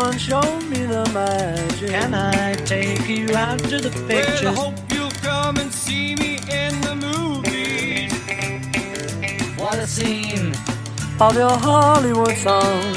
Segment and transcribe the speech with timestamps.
[0.00, 1.90] Come and show me the magic.
[1.90, 4.44] Can I take you out to the pictures?
[4.44, 8.10] Well, I hope you'll come and see me in the movies.
[9.58, 10.54] What a scene!
[11.20, 12.94] Of your Hollywood song.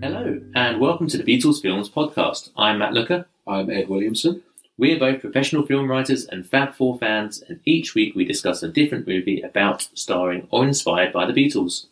[0.00, 2.48] Hello, and welcome to the Beatles Films podcast.
[2.56, 3.26] I'm Matt Looker.
[3.46, 4.42] I'm Ed Williamson.
[4.78, 8.68] We're both professional film writers and Fab Four fans, and each week we discuss a
[8.68, 11.88] different movie about, starring, or inspired by the Beatles.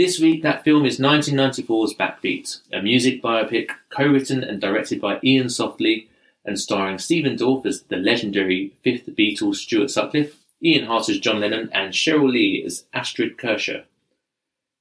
[0.00, 5.48] This week, that film is 1994's Backbeat, a music biopic co-written and directed by Iain
[5.48, 6.06] Softley
[6.42, 11.40] and starring Stephen Dorff as the legendary fifth Beatle Stuart Sutcliffe, Ian Hart as John
[11.40, 13.84] Lennon, and Sheryl Lee as Astrid Kirchherr.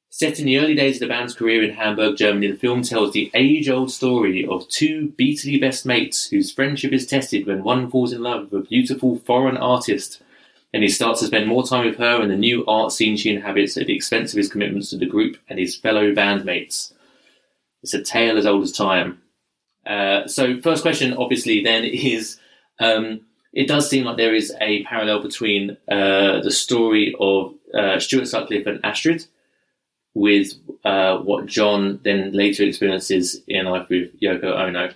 [0.10, 3.12] Set in the early days of the band's career in Hamburg, Germany, the film tells
[3.12, 7.92] the age old story of two beatly best mates whose friendship is tested when one
[7.92, 10.22] falls in love with a beautiful foreign artist
[10.74, 13.34] and he starts to spend more time with her and the new art scene she
[13.34, 16.94] inhabits at the expense of his commitments to the group and his fellow bandmates.
[17.82, 19.22] It's a tale as old as time.
[19.86, 22.40] Uh, so, first question, obviously, then is
[22.80, 23.22] um,
[23.54, 28.28] it does seem like there is a parallel between uh, the story of uh, Stuart
[28.28, 29.26] Sutcliffe and Astrid
[30.14, 30.54] with
[30.84, 34.92] uh, what John then later experiences in life with Yoko Ono.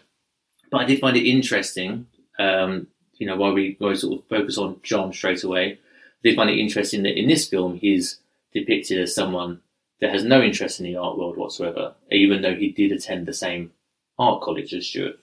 [0.71, 2.07] But I did find it interesting,
[2.39, 5.77] um, you know, while we, we sort of focus on John straight away, I
[6.23, 8.19] did find it interesting that in this film he's
[8.53, 9.61] depicted as someone
[9.99, 13.33] that has no interest in the art world whatsoever, even though he did attend the
[13.33, 13.71] same
[14.19, 15.19] art college as Stuart.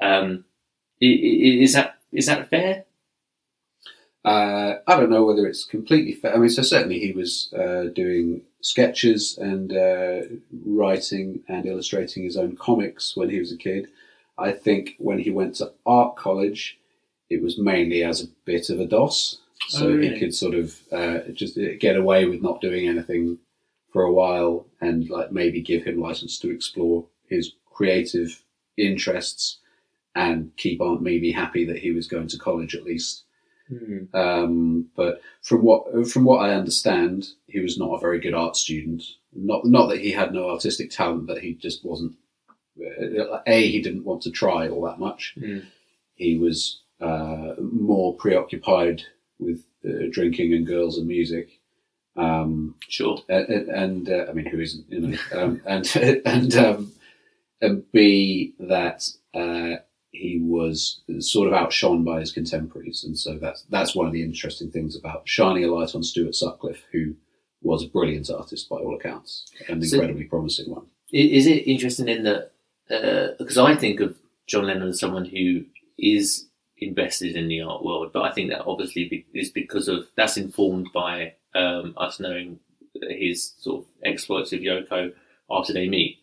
[0.00, 0.44] Um,
[1.00, 2.84] is that is that fair?
[4.24, 6.34] Uh, I don't know whether it's completely fair.
[6.34, 10.20] I mean, so certainly he was uh, doing sketches and uh,
[10.64, 13.88] writing and illustrating his own comics when he was a kid.
[14.38, 16.78] I think when he went to art college,
[17.34, 19.38] it was mainly as a bit of a DOS.
[19.68, 20.14] So Oh, really?
[20.14, 23.38] he could sort of uh, just get away with not doing anything
[23.92, 28.42] for a while and like maybe give him license to explore his creative
[28.76, 29.58] interests
[30.14, 33.22] and keep Aunt Mimi happy that he was going to college at least.
[34.12, 38.56] Um, but from what from what I understand, he was not a very good art
[38.56, 39.02] student.
[39.32, 42.14] Not not that he had no artistic talent, but he just wasn't.
[42.78, 45.34] uh, A, he didn't want to try all that much.
[45.38, 45.64] Mm.
[46.14, 49.02] He was uh, more preoccupied
[49.38, 51.60] with uh, drinking and girls and music.
[52.16, 53.18] Um, Sure.
[53.28, 54.86] and, and uh, I mean, who isn't?
[54.90, 55.84] You know, um, and
[56.24, 56.92] and um,
[57.60, 59.76] and B that uh,
[60.12, 64.22] he was sort of outshone by his contemporaries, and so that's that's one of the
[64.22, 67.14] interesting things about shining a light on Stuart Sutcliffe, who
[67.62, 70.86] was a brilliant artist by all accounts, an So- incredibly promising one.
[71.12, 72.50] Is it interesting in that
[73.38, 74.16] because I think of
[74.46, 75.64] John Lennon as someone who
[75.98, 76.46] is
[76.78, 80.88] invested in the art world, but I think that obviously is because of that's informed
[80.92, 82.58] by um, us knowing
[83.08, 85.12] his sort of exploits of Yoko
[85.50, 86.18] after they meet.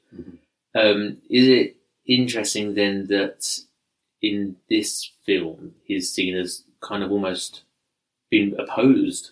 [0.75, 3.59] Um, is it interesting then that
[4.21, 7.63] in this film he's seen as kind of almost
[8.29, 9.31] been opposed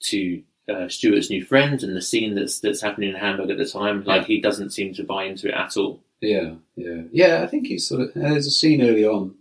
[0.00, 3.66] to uh, Stuart's new friend and the scene that's that's happening in Hamburg at the
[3.66, 4.04] time.
[4.04, 6.00] Like he doesn't seem to buy into it at all.
[6.20, 7.42] Yeah, yeah, yeah.
[7.42, 8.14] I think he's sort of.
[8.14, 9.34] There's a scene early on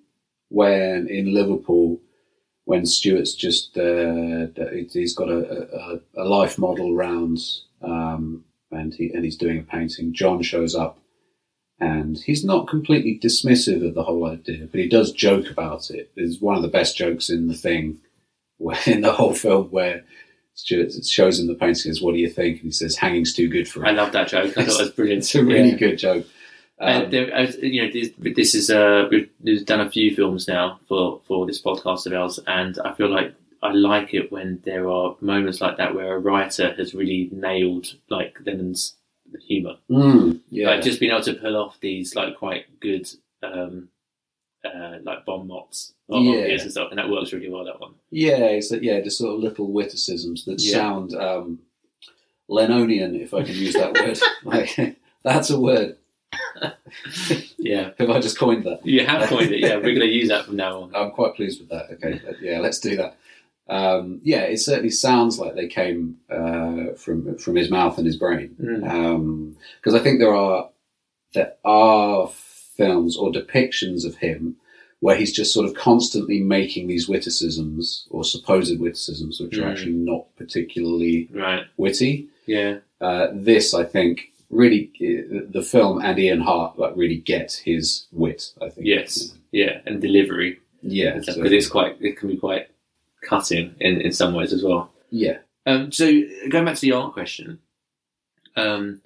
[0.50, 2.00] when in Liverpool
[2.66, 4.48] when Stuart's just uh,
[4.92, 7.40] he's got a, a, a life model round
[7.82, 10.14] um, and he and he's doing a painting.
[10.14, 11.00] John shows up
[11.80, 16.12] and he's not completely dismissive of the whole idea, but he does joke about it.
[16.16, 18.00] It's one of the best jokes in the thing,
[18.58, 20.04] where, in the whole film, where
[20.56, 21.76] Stuart shows him the painting.
[21.76, 24.12] Says, "What do you think?" And he says, "Hanging's too good for it." I love
[24.14, 24.58] that joke.
[24.58, 25.20] I thought it was brilliant.
[25.20, 25.76] it's a really Yeah.
[25.78, 26.26] good joke.
[26.80, 30.16] Uh, Um, there, uh, you know, this, this is uh, we've, we've done a few
[30.16, 33.34] films now for for this podcast of ours, and I feel like
[33.64, 37.96] I like it when there are moments like that where a writer has really nailed
[38.10, 38.96] like Lennon's
[39.48, 43.10] humour, mm, yeah, like just being able to pull off these like quite good
[43.44, 43.90] um,
[44.64, 46.46] uh, like bon mots Yeah.
[46.62, 47.66] and stuff, and that works really well.
[47.66, 50.74] That one, yeah, it's like, yeah, just sort of little witticisms that Yeah.
[50.74, 51.60] sound um,
[52.48, 54.20] Lennonian, if I can use that word.
[54.44, 55.97] like that's a word.
[57.58, 58.86] yeah, Have I just coined that?
[58.86, 59.60] you have coined it.
[59.60, 60.96] Yeah, we're going to use that from now on.
[60.96, 61.90] I'm quite pleased with that.
[61.94, 63.18] Okay, yeah, let's do that.
[63.70, 68.16] Um, yeah, it certainly sounds like they came uh, from from his mouth and his
[68.18, 68.56] brain.
[68.62, 69.56] Mm.
[69.82, 70.70] Because I think there are
[71.34, 74.56] there are films or depictions of him
[75.00, 79.72] where he's just sort of constantly making these witticisms or supposed witticisms, which are Mm.
[79.72, 81.64] actually not particularly Right?
[81.78, 82.28] witty.
[82.48, 82.78] Yeah.
[83.00, 84.92] Uh, this, I think, really
[85.52, 88.54] the film and Ian Hart like really get his wit.
[88.62, 88.88] I think.
[88.88, 89.34] Yes.
[89.52, 90.60] Yeah, and delivery.
[90.82, 91.18] Yeah.
[91.18, 92.68] because so- it's quite it can be quite
[93.24, 94.92] cutting in, in some ways as well.
[95.10, 95.38] yeah.
[95.66, 96.06] Um, so
[96.50, 97.60] going back to the art question,
[98.56, 99.02] um,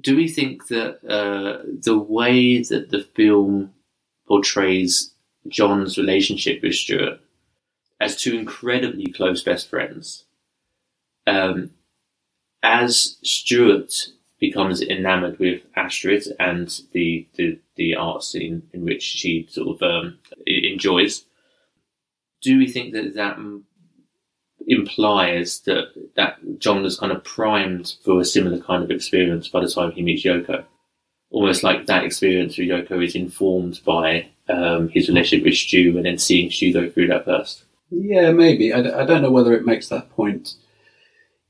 [0.00, 3.72] do we think that uh, the way that the film
[4.28, 5.12] portrays
[5.48, 7.20] John's relationship with Stuart
[8.00, 10.26] as two incredibly close best friends,
[11.26, 11.70] um,
[12.64, 13.92] as Stuart
[14.40, 19.82] becomes enamored with Astrid and the, the, the art scene in which she sort of
[19.82, 21.24] um, enjoys,
[22.42, 23.38] do we think that that
[24.66, 29.60] implies that that John was kind of primed for a similar kind of experience by
[29.60, 30.64] the time he meets Yoko?
[31.30, 36.06] Almost like that experience with Yoko is informed by um, his relationship with Stu and
[36.06, 37.64] then seeing Stu go through that first.
[37.90, 38.72] Yeah, maybe.
[38.72, 40.54] I, d- I don't know whether it makes that point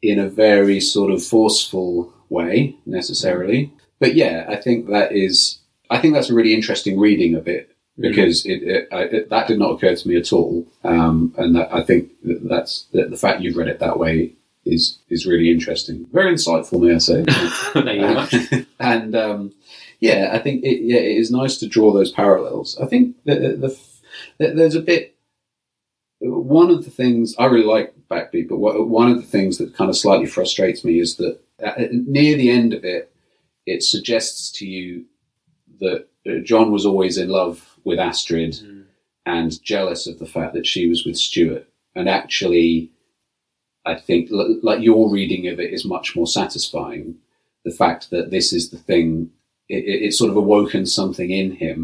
[0.09, 3.73] in a very sort of forceful way necessarily.
[3.99, 5.59] But yeah, I think that is.
[5.91, 9.47] I think that's a really interesting reading of it because it, it, I, it that
[9.47, 13.11] did not occur to me at all, um, and that, I think that that's that
[13.11, 14.33] the fact you've read it that way
[14.65, 17.25] is is really interesting, very insightful, may I say.
[17.73, 18.35] Thank you very much.
[18.81, 19.53] and um,
[20.01, 22.79] yeah, I think it, yeah, it is nice to draw those parallels.
[22.81, 23.79] I think the, the,
[24.39, 25.13] the, there's a bit.
[26.21, 29.77] One of the things I really like Backbeat, but what, one of the things that
[29.79, 31.35] kind of slightly frustrates me is that
[31.67, 31.73] uh,
[32.19, 33.05] near the end of it,
[33.73, 34.87] it suggests to you
[35.81, 37.57] that uh, John was always in love
[37.89, 38.55] with Astrid
[39.27, 41.65] and jealous of the fact that she was with Stuart,
[41.97, 42.91] and actually.
[43.87, 47.07] I think, l- like your reading of it, is much more satisfying.
[47.67, 49.31] The fact that this is the thing,
[49.69, 51.79] it, it, it's sort of awoken something in him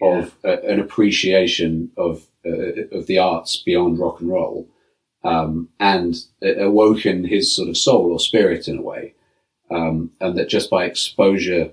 [0.00, 2.14] of uh, an appreciation of
[2.46, 4.68] uh, of the arts beyond rock and roll,
[5.24, 9.14] um, and awoken his sort of soul or spirit in a way,
[9.70, 11.72] um, and that just by exposure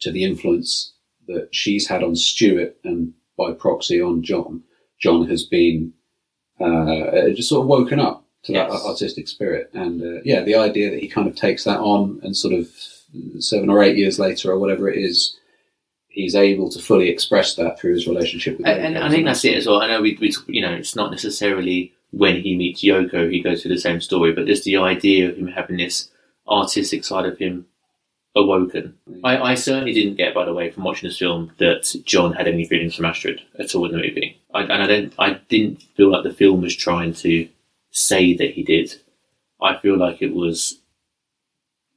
[0.00, 0.92] to the influence
[1.26, 4.62] that she's had on Stuart and by proxy on John,
[5.00, 5.92] John has been
[6.60, 9.70] uh, just sort of woken up to that artistic spirit.
[9.72, 12.68] And uh, yeah, the idea that he kind of takes that on and sort of
[13.38, 15.36] seven or eight years later or whatever it is,
[16.08, 19.44] he's able to fully express that through his relationship with And, and I think that's
[19.44, 19.80] it as well.
[19.80, 23.62] I know we, we, you know, it's not necessarily when he meets Yoko he goes
[23.62, 26.10] through the same story, but just the idea of him having this
[26.48, 27.66] artistic side of him
[28.36, 28.94] awoken.
[29.22, 32.48] I, I certainly didn't get, by the way, from watching this film, that John had
[32.48, 34.40] any feelings for Astrid at all in the movie.
[34.52, 37.48] I, and I don't, I didn't feel like the film was trying to
[37.90, 38.94] say that he did.
[39.62, 40.80] I feel like it was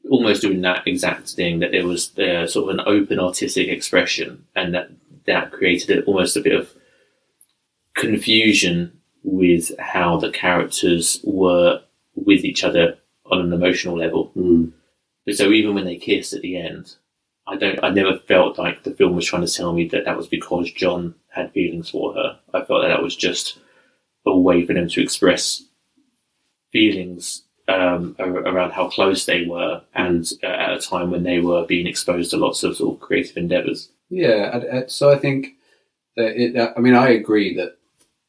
[0.09, 4.45] almost doing that exact thing that there was uh, sort of an open artistic expression
[4.55, 4.89] and that
[5.25, 6.71] that created almost a bit of
[7.93, 8.96] confusion
[9.27, 11.81] with how the characters were
[12.15, 14.31] with each other on an emotional level.
[14.35, 14.71] Mm.
[15.33, 16.95] So even when they kiss at the end,
[17.45, 17.83] I don't.
[17.83, 20.71] I never felt like the film was trying to tell me that that was because
[20.71, 22.39] John had feelings for her.
[22.53, 23.59] I felt that that was just
[24.25, 25.63] a way for them to express
[26.71, 31.65] feelings um, around how close they were, and uh, at a time when they were
[31.65, 33.89] being exposed to lots of sort of creative endeavours.
[34.09, 35.55] Yeah, so I think
[36.15, 37.76] that it, I mean, I agree that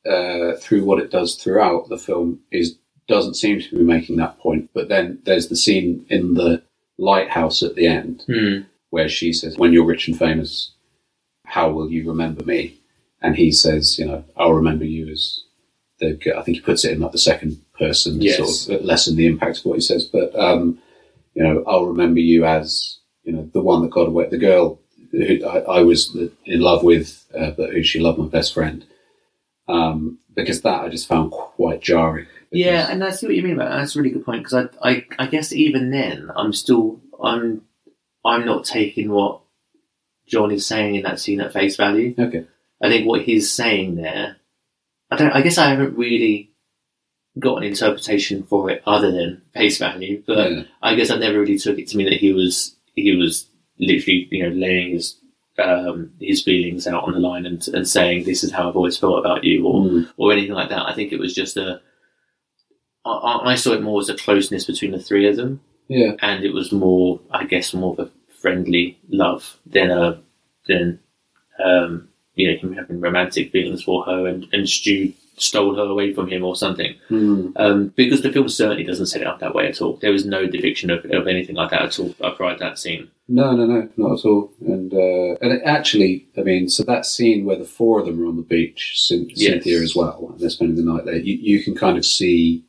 [0.06, 2.76] uh, through what it does throughout the film, is
[3.08, 4.68] doesn't seem to be making that point.
[4.74, 6.62] But then there's the scene in the
[6.98, 8.60] lighthouse at the end Hmm.
[8.90, 10.72] where she says, "When you're rich and famous,
[11.46, 12.74] how will you remember me?"
[13.22, 15.40] And he says, "You know, I'll remember you as
[16.00, 18.36] the." I think he puts it in like the second person, Yes.
[18.66, 20.04] sort of lessen the impact of what he says.
[20.04, 20.78] But um,
[21.34, 24.80] you know, I'll remember you as you know the one that got away, the girl
[25.12, 26.14] who I, I was
[26.44, 28.84] in love with, uh, but who she loved my best friend.
[29.68, 32.26] Um, because that I just found quite jarring.
[32.50, 33.78] Yeah, and I see what you mean about that.
[33.78, 37.62] That's a really good point because I, I, I guess even then, I'm still, I'm,
[38.25, 39.40] I'm not taking what
[40.26, 42.14] John is saying in that scene at face value.
[42.18, 42.46] okay.
[42.82, 44.37] I think what he's saying there,
[45.10, 45.32] I don't.
[45.32, 46.52] I guess I haven't really
[47.38, 50.62] got an interpretation for it other than face value, but Yeah.
[50.82, 53.48] I guess I never really took it to mean that he was he was
[53.80, 55.16] literally you know laying his
[55.58, 58.96] um, his feelings out on the line and, and saying this is how I've always
[58.96, 60.08] felt about you or Mm.
[60.16, 60.86] or anything like that.
[60.86, 61.80] I think it was just a.
[63.04, 66.12] I, I saw it more as a closeness between the three of them, Yeah.
[66.20, 68.10] and it was more, I guess, more of a
[68.40, 70.20] friendly love than a
[70.66, 71.00] than
[71.64, 76.12] um, you know him having romantic feelings for her, and and Stu stole her away
[76.12, 76.95] from him or something.
[77.11, 77.52] Mm.
[77.57, 79.97] Um, because the film certainly doesn't set it up that way at all.
[79.97, 83.11] There was no depiction of, of anything like that at all prior to that scene.
[83.28, 84.50] No, no, no, not at all.
[84.61, 88.23] And uh, and it actually, I mean, so that scene where the four of them
[88.23, 89.52] are on the beach, Cyn- Yes.
[89.52, 91.16] Cynthia as well, and they're spending the night there.
[91.16, 92.64] You, you can kind of see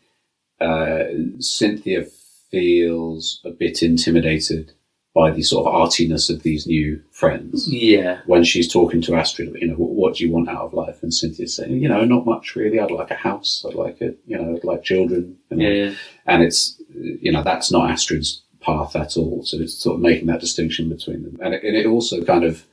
[0.59, 1.05] uh,
[1.39, 2.05] Cynthia
[2.51, 4.73] feels a bit intimidated
[5.15, 7.67] by the sort of artiness of these new friends.
[7.67, 10.73] Yeah, When she's talking to Astrid, you know, what, what do you want out of
[10.73, 11.01] life?
[11.01, 12.79] And Cynthia's saying, you know, not much really.
[12.79, 13.65] I'd like a house.
[13.67, 15.37] I'd like a, you know, I'd like children.
[15.49, 15.67] You know.
[15.67, 15.93] yeah,
[16.25, 19.43] and it's you know that's not Astrid's path at all.
[19.43, 22.43] So it's sort of making that distinction between them, and it, and it also kind
[22.43, 22.65] of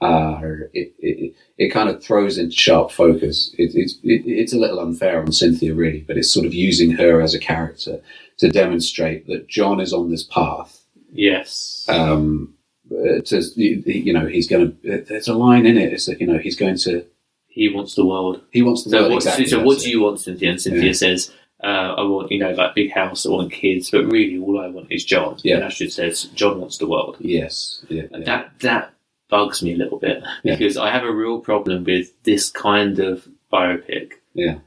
[0.00, 0.40] uh,
[0.72, 3.54] it, it it kind of throws into sharp focus.
[3.56, 6.90] It, it's it, it's a little unfair on Cynthia really, but it's sort of using
[6.92, 8.00] her as a character
[8.38, 10.81] to demonstrate that John is on this path.
[11.12, 12.54] Yes, Um,
[12.90, 15.04] uh, to you know he's going to.
[15.08, 15.92] There's a line in it.
[15.92, 17.04] It's that you know he's going to.
[17.48, 18.40] he wants the world.
[18.50, 19.46] He wants the So, world what, exactly.
[19.46, 19.84] so what it.
[19.84, 20.50] do you want, Cynthia?
[20.50, 20.92] And Cynthia Yeah.
[20.92, 21.30] says,
[21.62, 24.68] uh, I want, you know, like big house, I want kids, but really all I
[24.68, 25.36] want is John.
[25.44, 25.56] Yeah.
[25.56, 27.18] And Astrid says, John wants the world.
[27.20, 27.84] Yes.
[27.90, 28.04] Yeah.
[28.10, 28.30] And yeah.
[28.36, 28.94] that, that
[29.28, 30.56] bugs me a little bit Yeah.
[30.56, 34.58] because I have a real problem with this kind of biopic yeah.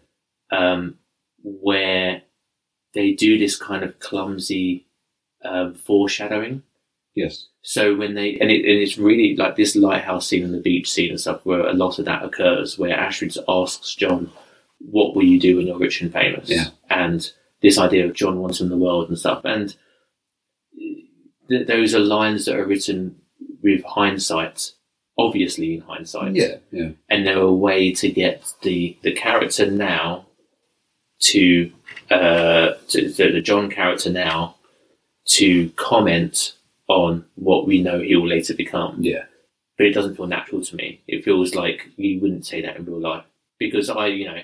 [0.52, 0.98] um,
[1.44, 2.22] where
[2.94, 4.86] they do this kind of clumsy
[5.46, 6.64] um, foreshadowing.
[7.16, 7.48] Yes.
[7.62, 10.92] So when they and, it, and it's really like this lighthouse scene and the beach
[10.92, 14.32] scene and stuff, where a lot of that occurs, where Astrid asks John,
[14.80, 16.66] "What will you do when you're rich and famous?" Yeah.
[16.90, 19.76] And this idea of John wanting the world and stuff, and
[21.50, 23.16] th- those are lines that are written
[23.64, 24.72] with hindsight,
[25.18, 26.58] obviously in hindsight, Yeah.
[26.72, 26.90] Yeah.
[27.10, 30.26] and they're a way to get the the character now
[31.22, 31.72] to
[32.12, 34.56] uh to, to the John character now
[35.28, 36.54] to comment
[36.88, 38.98] on what we know he will later become.
[39.02, 39.24] Yeah.
[39.78, 41.02] But it doesn't feel natural to me.
[41.08, 43.26] It feels like you wouldn't say that in real life
[43.60, 44.40] because I, you know,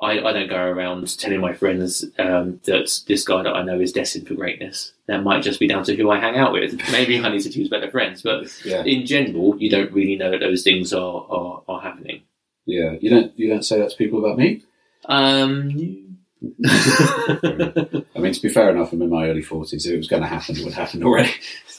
[0.00, 3.78] I, I don't go around telling my friends um, that this guy that I know
[3.80, 4.92] is destined for greatness.
[5.08, 6.80] That might just be down to who I hang out with.
[6.92, 8.82] Maybe I need to choose better friends, but Yeah.
[8.84, 12.22] in general, you don't really know that those things are, are, are happening.
[12.64, 12.92] Yeah.
[13.00, 14.62] You don't you don't say that to people about me.
[15.06, 15.99] Um,
[16.64, 19.86] I mean, to be fair enough, I'm in my early 40s.
[19.86, 21.32] If it was going to happen, it would happen already.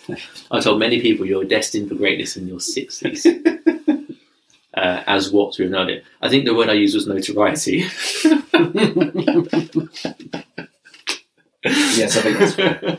[0.51, 3.25] I told many people you're destined for greatness in your 60s.
[4.75, 6.03] uh, as what we've known it.
[6.22, 7.86] I think the word I used was notoriety.
[11.65, 12.98] yes, I think that's fair.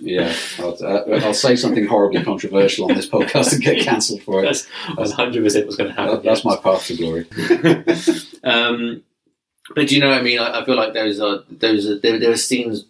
[0.00, 0.34] Yeah.
[0.58, 4.66] I'll, uh, I'll say something horribly controversial on this podcast and get cancelled for it.
[4.96, 6.14] That's 100% was going to happen.
[6.16, 7.26] That- that's my path to glory.
[8.44, 9.02] um,
[9.74, 10.38] but do you know what I mean?
[10.38, 12.84] I, I feel like those are those are there, there are scenes.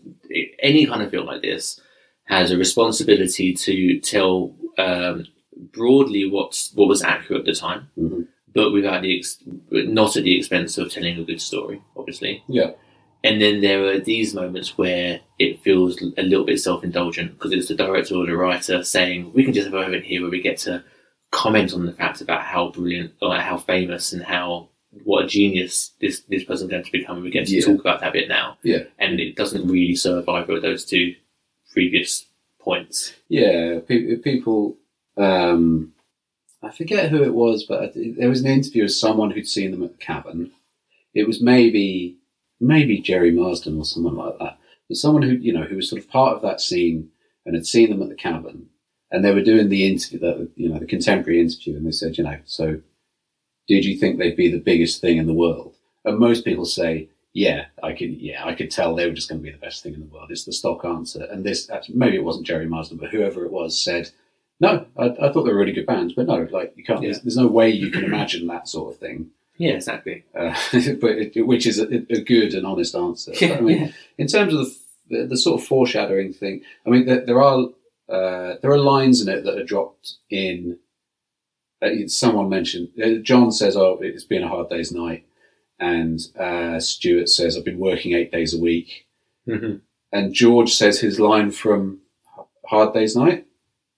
[0.61, 1.81] Any kind of film like this
[2.25, 5.27] has a responsibility to tell um,
[5.73, 8.27] broadly what's what was accurate at the time, Mhm.
[8.55, 9.39] but without the ex-
[9.71, 12.43] not at the expense of telling a good story, obviously.
[12.49, 12.71] Yeah.
[13.23, 17.69] And then there are these moments where it feels a little bit self-indulgent because it's
[17.69, 20.43] the director or the writer saying, "We can just have a moment here where we
[20.43, 20.83] get to
[21.31, 24.69] comment on the fact about how brilliant, or how famous, and how
[25.03, 27.23] what a genius this this person's going to become.
[27.23, 27.63] We get to Yeah.
[27.65, 28.85] talk about that bit now, Yeah.
[28.99, 31.15] and it doesn't really serve either of those two
[31.73, 32.27] previous
[32.61, 33.15] points.
[33.29, 33.81] Yeah.
[33.87, 34.77] Pe- people.
[35.17, 35.93] Um,
[36.63, 39.71] I forget who it was, but I- there was an interview with someone who'd seen
[39.71, 40.51] them at the Cavern.
[41.15, 42.17] It was maybe
[42.61, 44.59] maybe Gerry Marsden or someone like that.
[44.89, 47.11] But someone who you know who was sort of part of that scene
[47.45, 48.69] and had seen them at the Cavern,
[49.11, 52.17] and they were doing the interview, the you know the contemporary interview, and they said,
[52.17, 52.81] you know, so
[53.69, 55.75] did you think they'd be the biggest thing in the world?
[56.05, 59.41] And most people say, yeah, I could, yeah, I could tell they were just going
[59.41, 60.31] to be the best thing in the world.
[60.31, 61.25] It's the stock answer.
[61.25, 64.11] And this, maybe it wasn't Gerry Marsden, but whoever it was said,
[64.61, 67.03] no, I, I thought they were really good bands, but no, like you can't.
[67.03, 67.09] Yeah.
[67.09, 69.31] There's, there's no way you can imagine that sort of thing.
[69.57, 70.25] Yeah, exactly.
[70.35, 73.33] Uh, but it, which is a, a good and honest answer.
[73.41, 73.89] Yeah, I mean, yeah.
[74.19, 74.77] in terms of the,
[75.11, 77.67] the, the sort of foreshadowing thing, I mean, there, there are
[78.09, 80.79] uh, there are lines in it that are dropped in.
[81.85, 85.25] Uh, someone mentioned uh, John says, "Oh, it's been a hard day's night,"
[85.79, 89.07] and uh, Stuart says, "I've been working eight days a week,"
[89.47, 89.81] Mhm.
[90.13, 92.01] and George says his line from
[92.67, 93.47] Hard Day's Night.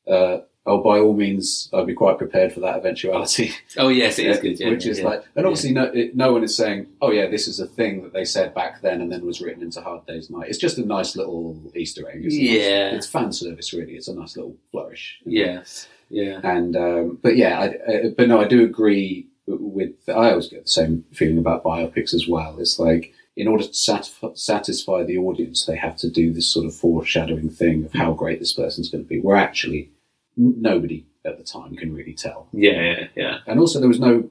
[0.07, 3.53] Uh, oh, by all means, I'd be quite prepared for that eventuality.
[3.77, 4.61] Oh yes, it is Yeah, good.
[4.61, 5.05] Yeah, which is yeah.
[5.05, 8.03] like, and obviously, no, it, no one is saying, "Oh yeah, this is a thing
[8.03, 10.79] that they said back then and then was written into Hard Day's Night." It's just
[10.79, 12.25] a nice little Easter egg.
[12.25, 12.95] It's a nice- Yeah.
[12.97, 13.95] it's fan service, really.
[13.97, 15.19] It's a nice little flourish.
[15.27, 19.95] yes, yeah, and um, but yeah, I, uh, but no, I do agree with.
[20.09, 22.59] I always get the same feeling about biopics as well.
[22.59, 26.67] It's like in order to satisfy, satisfy the audience, they have to do this sort
[26.67, 29.21] of foreshadowing thing of how great this person's going to be.
[29.21, 29.91] Where actually,
[30.39, 32.49] n- nobody at the time can really tell.
[32.53, 33.39] yeah, yeah, yeah.
[33.47, 34.31] And also, there was no.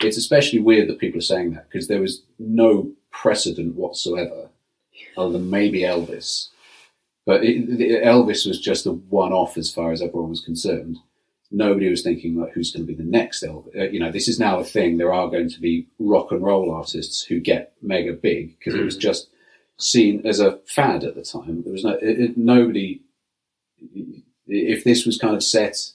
[0.00, 4.48] It's especially weird that people are saying that because there was no precedent whatsoever,
[5.16, 6.48] other than maybe Elvis.
[7.26, 10.98] But it, the- Elvis was just a one-off as far as everyone was concerned.
[11.52, 13.76] Nobody was thinking like, who's going to be the next Elvis?
[13.76, 14.96] Uh, you know, this is now a thing.
[14.98, 18.84] There are going to be rock and roll artists who get mega big because it
[18.84, 19.28] was just
[19.76, 21.62] seen as a fad at the time.
[21.62, 23.00] There was no it, it, nobody.
[24.46, 25.90] If this was kind of set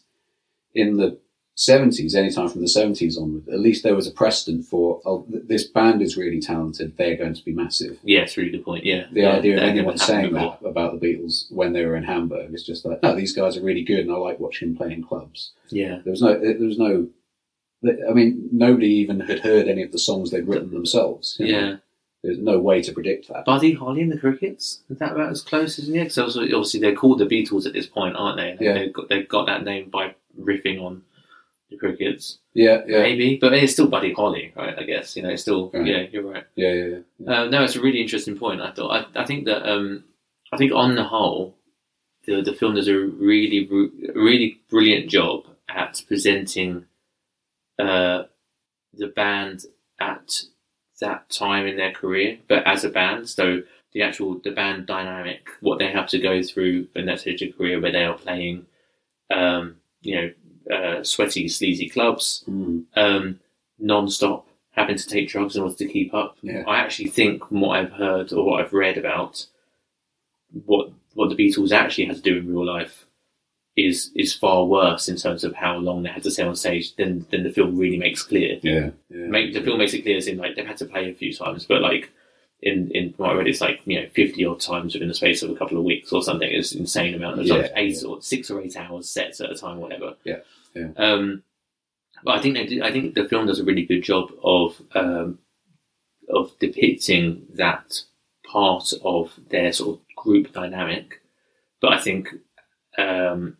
[0.73, 1.17] in the
[1.57, 5.63] 70s, anytime from the 70s onward, at least there was a precedent for, oh, this
[5.63, 7.97] band is really talented, they're going to be massive.
[8.03, 8.83] Yeah, it's a really good point.
[8.83, 12.03] Yeah, The yeah, idea of anyone saying that about the Beatles when they were in
[12.03, 14.77] Hamburg is just like, no, these guys are really good and I like watching them
[14.77, 15.51] play in clubs.
[15.69, 17.07] Yeah, There was no, there was no,
[18.09, 21.37] I mean, nobody even had heard any of the songs they'd written themselves.
[21.39, 21.59] you know.
[21.59, 21.75] yeah.
[22.23, 23.45] There's no way to predict that.
[23.45, 26.05] Buddy Holly and the Crickets is that about as close as yet?
[26.05, 28.57] Because obviously they're called the Beatles at this point, aren't they?
[28.59, 28.73] Yeah.
[28.73, 31.03] They've got they've got that name by riffing on
[31.69, 34.77] the Crickets, Yeah, yeah, maybe, but it's still Buddy Holly, right?
[34.77, 35.85] I guess you know, it's still Right.
[35.87, 36.43] yeah, you're right.
[36.55, 37.31] yeah, yeah, yeah.
[37.41, 38.61] Uh, no, it's a really interesting point.
[38.61, 38.91] I thought.
[39.15, 40.03] I, I think that um,
[40.53, 41.55] I think on the whole,
[42.25, 43.67] the the film does a really
[44.13, 46.85] really brilliant job at presenting
[47.79, 48.23] uh,
[48.93, 49.65] the band
[49.99, 50.41] at
[51.01, 53.27] that time in their career, but as a band.
[53.27, 57.41] So the actual the band dynamic, what they have to go through in that stage
[57.41, 58.65] of career, where they are playing,
[59.31, 60.31] um, you know,
[60.71, 63.39] uh, sweaty, sleazy clubs, Mm, um,
[63.79, 66.37] non-stop, having to take drugs in order to keep up.
[66.41, 66.63] Yeah.
[66.67, 69.45] I actually think from what I've heard or what I've read about
[70.65, 73.05] what what the Beatles actually had to do in real life
[73.77, 76.95] is is far worse in terms of how long they had to stay on stage
[76.95, 78.57] than than the film really makes clear.
[78.63, 79.27] yeah, yeah.
[79.27, 81.33] Make, the film makes it clear as in like they've had to play a few
[81.33, 82.09] times, but like
[82.65, 85.43] in in what I read, it's like you know fifty odd times within the space
[85.43, 86.49] of a couple of weeks or something.
[86.51, 88.09] It's an insane amount of Yeah, times, eight yeah.
[88.09, 90.15] or six or eight hours sets at a time, whatever.
[90.25, 90.39] Yeah,
[90.73, 90.89] yeah.
[90.97, 91.43] Um,
[92.23, 94.81] but I think they do, I think the film does a really good job of
[94.95, 95.37] um,
[96.29, 98.01] of depicting that
[98.51, 101.21] part of their sort of group dynamic.
[101.81, 102.29] But I think
[102.97, 103.57] um,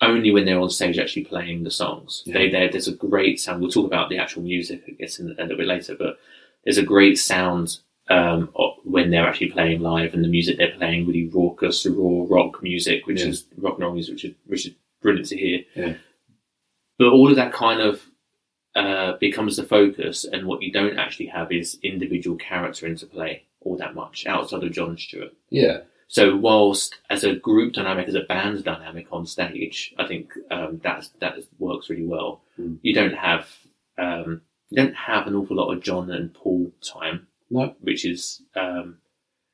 [0.00, 2.22] only when they're on stage actually playing the songs.
[2.24, 2.34] Yeah.
[2.38, 3.60] They, they, there's a great sound.
[3.60, 5.94] We'll talk about the actual music, I guess, in, a little bit later.
[5.98, 6.18] But
[6.64, 7.78] there's a great sound
[8.10, 8.50] um,
[8.84, 13.06] when they're actually playing live, and the music they're playing really raucous, raw rock music,
[13.06, 13.28] which Yeah.
[13.28, 15.60] is rock and roll music, which is which is brilliant to hear.
[15.74, 15.94] Yeah.
[16.98, 18.02] But all of that kind of
[18.74, 23.76] uh, becomes the focus, and what you don't actually have is individual character interplay all
[23.76, 25.32] that much outside of John Stuart.
[25.50, 25.78] yeah.
[26.12, 30.80] So whilst as a group dynamic, as a band dynamic on stage, I think um,
[30.82, 32.42] that that works really well.
[32.58, 32.78] Mm.
[32.82, 33.48] You don't have
[33.96, 38.42] um, you don't have an awful lot of John and Paul time, No, which is
[38.54, 38.98] um,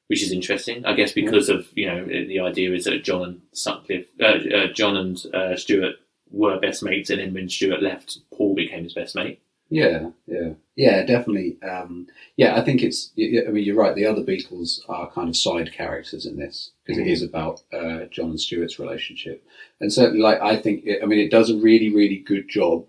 [0.08, 0.84] which is interesting.
[0.84, 4.72] I guess because of you know the idea is that John and Sutcliffe, uh, uh,
[4.72, 5.96] John and uh, Stuart
[6.30, 9.40] were best mates, and then when Stuart left, Paul became his best mate.
[9.68, 11.60] Yeah, yeah, yeah, definitely.
[11.62, 12.06] Um,
[12.36, 13.10] yeah, I think it's.
[13.18, 13.96] I mean, you're right.
[13.96, 18.04] The other Beatles are kind of side characters in this because it is about uh,
[18.10, 19.44] John and Stuart's relationship,
[19.80, 22.86] and certainly, like I think, it, I mean, it does a really, really good job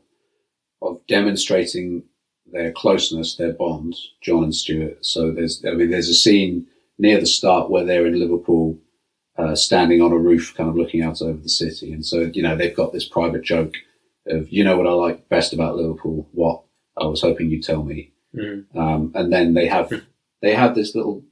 [0.82, 2.04] of demonstrating
[2.52, 5.06] their closeness, their bond, John and Stuart.
[5.06, 8.78] So there's, I mean, there's a scene near the start where they're in Liverpool,
[9.38, 12.42] uh, standing on a roof, kind of looking out over the city, and so you
[12.42, 13.76] know they've got this private joke
[14.30, 16.64] of, you know, what I like best about Liverpool, what?
[16.98, 18.12] I was hoping you'd tell me.
[18.76, 19.92] Um, and then they have
[20.42, 21.24] they have this little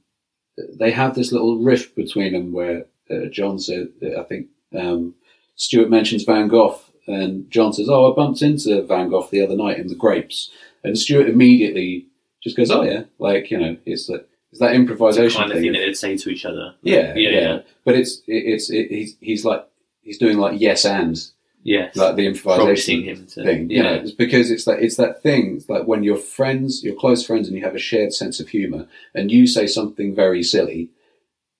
[0.78, 5.14] they have this little rift between them where uh, John said I think um,
[5.56, 9.56] Stuart mentions Van Gogh And John says, "Oh, I bumped into Van Gogh the other
[9.56, 10.50] night in the grapes,"
[10.84, 12.06] and Stuart immediately
[12.42, 15.56] just goes, "Oh yeah, like you know, it's that it's that the improvisation kind of
[15.56, 16.74] thing." thing that they'd say to each other.
[16.82, 17.58] yeah, yeah, yeah, yeah.
[17.84, 19.66] But it's it, it's it, he's he's like
[20.02, 21.16] he's doing like yes and
[21.64, 21.96] Yes.
[21.96, 23.42] like the improvisation him to.
[23.42, 23.68] thing.
[23.70, 23.76] yeah.
[23.76, 25.56] You know, it's because it's that it's that thing.
[25.56, 28.48] It's like when you're friends, you're close friends, and you have a shared sense of
[28.48, 28.86] humour,
[29.16, 30.90] and you say something very silly,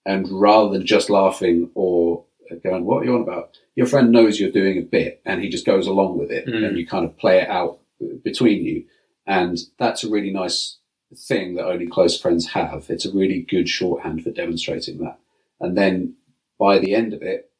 [0.04, 2.22] and rather than just laughing or
[2.62, 5.48] going, "What are you on about?" Your friend knows you're doing a bit, and he
[5.48, 6.64] just goes along with it, Mm.
[6.68, 7.78] and you kind of play it out
[8.22, 8.84] between you,
[9.26, 10.76] and that's a really nice
[11.14, 12.86] thing that only close friends have.
[12.88, 15.18] It's a really good shorthand for demonstrating that.
[15.60, 16.14] And then
[16.58, 17.50] by the end of it,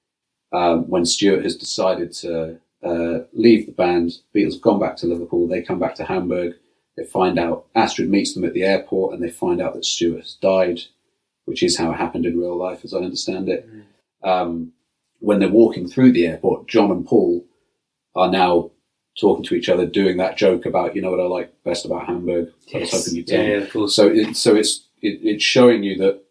[0.53, 5.07] um, when Stuart has decided to uh, leave the band, Beatles have gone back to
[5.07, 5.49] Liverpool.
[5.49, 6.55] They come back to Hamburg.
[6.97, 10.21] They find out Astrid meets them at the airport, and they find out that Stuart
[10.21, 10.81] has died,
[11.45, 13.69] which is how it happened in real life, as I understand it.
[14.23, 14.73] Um,
[15.19, 17.45] when they're walking through the airport, John and Paul
[18.15, 18.71] are now
[19.19, 22.07] talking to each other, doing that joke about, you know what I like best about
[22.07, 22.53] Hamburg.
[22.75, 23.95] I was hoping you'd Yeah, tell yeah, of course.
[23.95, 26.23] So, it, so it's it, it's showing you that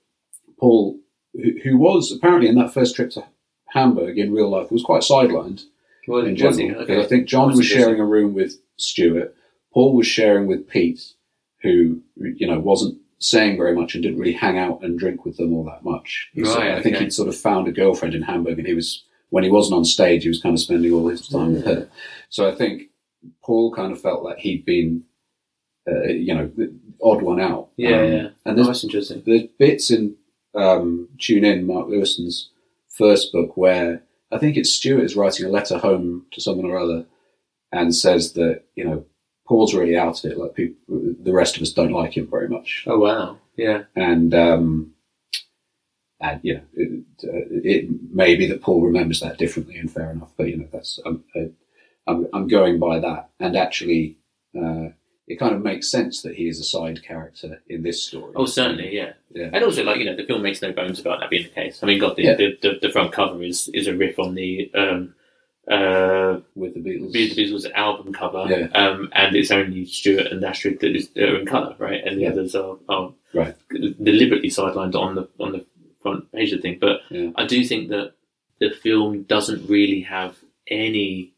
[0.60, 1.00] Paul,
[1.34, 3.24] who, who was apparently in that first trip to
[3.70, 5.64] Hamburg in real life, was quite sidelined
[6.08, 6.82] Was- in general.
[6.84, 7.02] Okay.
[7.02, 9.36] I think John was sharing a room with Stuart.
[9.74, 11.14] Paul was sharing with Pete,
[11.62, 15.38] who you know wasn't saying very much and didn't really hang out and drink with
[15.38, 16.30] them all that much.
[16.44, 17.06] Sort of- I think okay.
[17.06, 19.84] he'd sort of found a girlfriend in Hamburg, and he was when he wasn't on
[19.86, 21.76] stage, he was kind of spending all his time with her.
[21.76, 21.88] Mm.
[22.36, 22.90] So I think
[23.46, 25.06] Paul kind of felt like he'd been,
[25.90, 26.68] uh, you know, the
[27.02, 27.70] odd one out.
[27.78, 28.28] Yeah, Um, yeah.
[28.46, 29.24] And Oh, there's that's interesting.
[29.26, 30.18] there's bits in
[30.54, 32.50] um, Tune In, Mark Lewisohn's
[32.90, 36.78] first book, where I think it's Stuart is writing a letter home to someone or
[36.78, 37.06] other
[37.72, 39.06] and says that, you know,
[39.48, 40.38] Paul's really out of it.
[40.38, 40.76] Like, people,
[41.24, 42.84] the rest of us don't like him very much.
[42.86, 43.38] Oh wow.
[43.56, 43.84] Yeah.
[43.96, 44.92] And, um,
[46.20, 50.12] and you know, it, uh, it may be that Paul remembers that differently, and fair
[50.12, 50.32] enough.
[50.36, 51.52] But you know, that's I-
[52.08, 53.30] I'm, I'm going by that.
[53.40, 54.18] And actually,
[54.58, 54.90] uh,
[55.28, 58.32] it kind of makes sense that he is a side character in this story.
[58.36, 58.96] Oh, certainly.
[58.96, 59.14] Yeah.
[59.34, 59.50] Yeah.
[59.54, 61.80] And also, like you know, the film makes no bones about that being the case.
[61.82, 62.36] I mean, God, the Yeah.
[62.36, 65.16] the, the, the front cover is is a riff on the um
[65.68, 67.12] uh with the Beatles.
[67.12, 68.68] the Beatles album cover, Yeah.
[68.76, 72.04] um, and it's only Stuart and Astrid that is are in colour, right?
[72.06, 72.30] And the Yeah.
[72.30, 73.56] others are, are Right.
[73.72, 75.66] deliberately sidelined on the on the
[76.04, 76.78] front page of the thing.
[76.80, 77.32] But Yeah.
[77.36, 78.14] I do think that
[78.60, 80.38] the film doesn't really have
[80.68, 81.34] any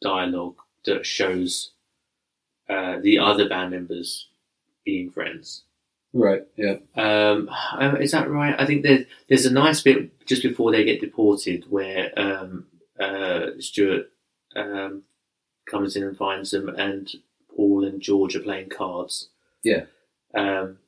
[0.00, 1.72] dialogue that shows
[2.68, 4.28] uh, the other band members
[4.84, 5.62] being friends.
[6.12, 6.42] Right.
[6.56, 6.76] Yeah.
[6.96, 8.54] Um, uh, is that right?
[8.58, 12.66] I think there's there's a nice bit just before they get deported where um,
[12.98, 14.10] uh, Stuart
[14.56, 15.02] um,
[15.66, 17.08] comes in and finds them, and
[17.54, 19.28] Paul and George are playing cards.
[19.62, 19.84] Yeah.
[20.34, 20.78] Um,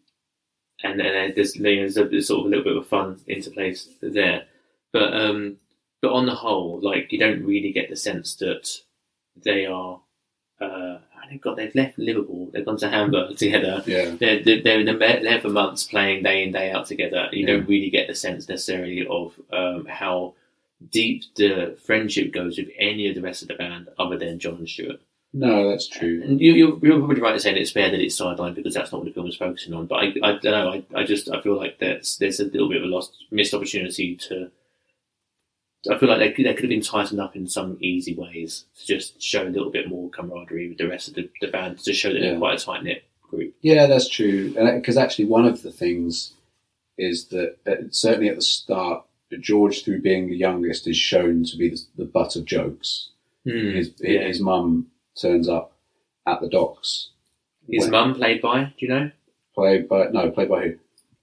[0.82, 3.20] and and there's, you know, there's, a, there's sort of a little bit of fun
[3.28, 4.44] interplay there,
[4.92, 5.58] but um,
[6.00, 8.68] but on the whole, like you don't really get the sense that
[9.36, 10.00] they are.
[10.60, 10.98] Uh,
[11.30, 13.82] they've got they've left Liverpool, they've gone to Hamburg together.
[13.86, 14.14] Yeah.
[14.18, 17.28] They're, they're, they're there for months playing day in day out together.
[17.32, 20.34] You don't really get the sense necessarily of um, how
[20.90, 24.56] deep the friendship goes with any of the rest of the band, other than John
[24.56, 25.00] and Stuart.
[25.34, 26.22] No, that's true.
[26.22, 28.92] And you, you're, you're probably right in saying it's fair that it's sidelined because that's
[28.92, 29.86] not what the film is focusing on.
[29.86, 30.72] But I, I don't know.
[30.72, 33.54] I, I just I feel like there's there's a little bit of a lost missed
[33.54, 34.50] opportunity to.
[35.90, 38.64] I feel like they could, they could have been tightened up in some easy ways
[38.78, 41.78] to just show a little bit more camaraderie with the rest of the, the band
[41.80, 42.30] to show that Yeah.
[42.30, 43.54] they're quite a tight knit group.
[43.62, 44.52] Yeah, that's true.
[44.54, 46.34] Because actually, one of the things
[46.98, 49.04] is that uh, certainly at the start,
[49.40, 53.08] George, through being the youngest, is shown to be the, the butt of jokes.
[53.44, 54.20] Hmm, His, yeah.
[54.26, 54.86] his mum
[55.20, 55.72] turns up
[56.28, 57.08] at the docks.
[57.68, 59.10] His mum played by, do you know?
[59.54, 60.74] Played by no, played by who?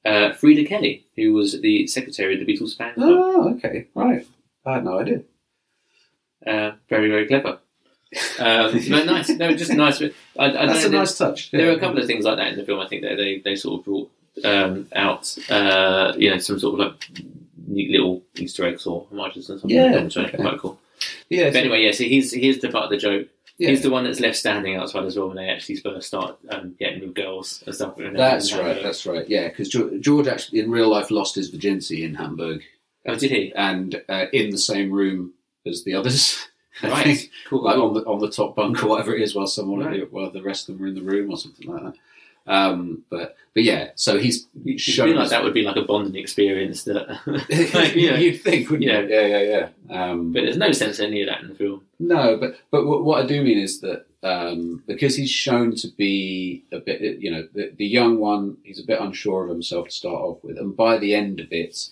[0.05, 3.09] Uh, Freda Kelly, who was the secretary of the Beatles fan club.
[3.09, 4.25] Oh, okay, right.
[4.65, 5.21] I had no idea.
[6.45, 7.59] Uh, very, very clever.
[8.39, 9.29] Um, no, nice.
[9.29, 10.01] No, just nice.
[10.01, 11.51] I, I That's a nice touch.
[11.51, 11.67] There yeah.
[11.67, 12.79] are a couple of things like that in the film.
[12.79, 14.11] I think that they, they sort of brought
[14.43, 17.09] um, out, uh, you know, some sort of like
[17.67, 19.75] neat little Easter eggs or homages and something.
[19.75, 20.43] Yeah, like that, which I think okay.
[20.43, 20.79] quite cool.
[21.29, 21.91] Yeah, But so- anyway, yeah.
[21.91, 23.27] So he's he's the part of the joke.
[23.57, 23.71] Yeah.
[23.71, 26.75] He's the one that's left standing outside as well when they actually first start um,
[26.79, 27.95] getting with girls and stuff.
[27.97, 28.81] That's right.
[28.81, 29.27] That's right.
[29.27, 32.63] Yeah, because George actually in real life lost his virginity in Hamburg,
[33.11, 33.51] Oh, did he?
[33.55, 35.33] and uh, in the same room
[35.65, 36.45] as the others.
[36.81, 37.03] Right.
[37.17, 37.29] think.
[37.49, 37.63] Cool.
[37.65, 40.09] like on the on the top bunk or whatever it is, while someone Right.
[40.13, 41.93] while the rest of them are in the room or something like that.
[42.47, 46.15] Um, but but yeah, so he's You shown like that would be like a bonding
[46.15, 46.83] experience.
[46.85, 47.09] That,
[47.73, 49.01] like, you know, You'd think, wouldn't Yeah.
[49.01, 49.09] you?
[49.09, 50.03] Yeah, yeah, yeah.
[50.03, 51.83] Um, but there's no sense of any of that in the film.
[51.99, 55.89] no, but but what, what I do mean is that um, because he's shown to
[55.97, 59.87] be a bit, you know, the, the young one, he's a bit unsure of himself
[59.89, 61.89] to start off with, and by the end of it,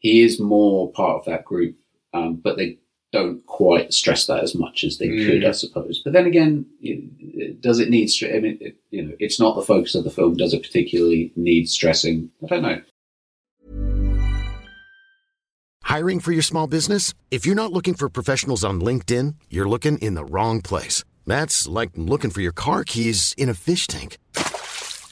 [0.00, 1.76] he is more part of that group.
[2.12, 2.78] Um, but they
[3.12, 5.26] don't quite stress that as much as they Mm.
[5.26, 6.00] could, I suppose.
[6.04, 8.08] But then again, you- does it need?
[8.08, 10.36] stre- I mean, it, you know, it's not the focus of the film.
[10.36, 12.30] Does it particularly need stressing?
[12.42, 12.80] I don't know.
[15.82, 17.14] Hiring for your small business?
[17.30, 21.02] If you're not looking for professionals on LinkedIn, you're looking in the wrong place.
[21.26, 24.18] That's like looking for your car keys in a fish tank.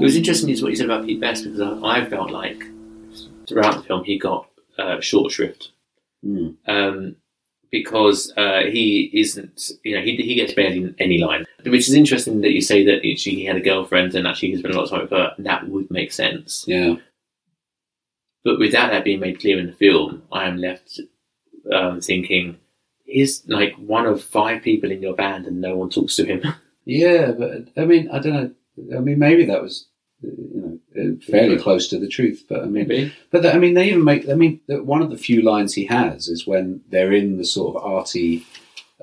[0.00, 2.62] It was interesting is what you said about Pete Best because I, I felt like
[3.48, 5.70] throughout the film he got uh, short shrift
[6.26, 6.56] Mm.
[6.66, 7.14] um,
[7.70, 11.44] because uh, he isn't, you know, he, he gets barely any line.
[11.64, 14.56] Which is interesting that you say that actually he had a girlfriend and actually he
[14.58, 15.34] spent a lot of time with her.
[15.38, 16.64] That would make sense.
[16.66, 16.96] Yeah,
[18.44, 21.00] But without that being made clear in the film, I am left
[21.72, 22.58] um, thinking,
[23.04, 26.42] he's like one of five people in your band and no one talks to him.
[26.84, 28.96] yeah, but I mean, I don't know.
[28.96, 29.86] I mean, maybe that was
[30.22, 32.44] you know uh, fairly close to the truth.
[32.48, 33.12] But I mean, Maybe.
[33.30, 34.28] But the, I mean, they even make.
[34.28, 37.44] I mean, the, one of the few lines he has is when they're in the
[37.44, 38.44] sort of arty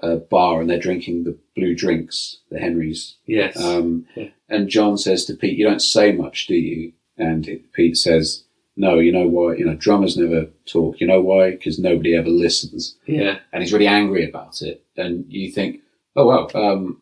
[0.03, 3.15] uh, bar and they're drinking the blue drinks, the Henrys.
[3.25, 3.57] Yes.
[3.61, 4.29] Um, Yeah.
[4.47, 8.43] And John says to Pete, "You don't say much, do you?" And Pete says,
[8.75, 8.99] "No.
[8.99, 9.55] You know why?
[9.55, 10.99] You know, drummers never talk.
[10.99, 11.51] You know why?
[11.51, 13.39] Because nobody ever listens." yeah.
[13.51, 14.83] And he's really angry about it.
[14.97, 15.81] And you think,
[16.15, 17.01] "Oh well, um,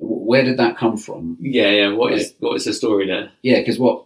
[0.00, 1.92] where did that come from?" Yeah, yeah.
[1.92, 3.30] What is what is the story there?
[3.42, 4.04] Yeah, because what?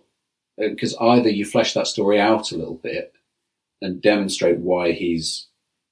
[0.56, 3.12] Because either you flesh that story out a little bit
[3.82, 5.46] and demonstrate why he's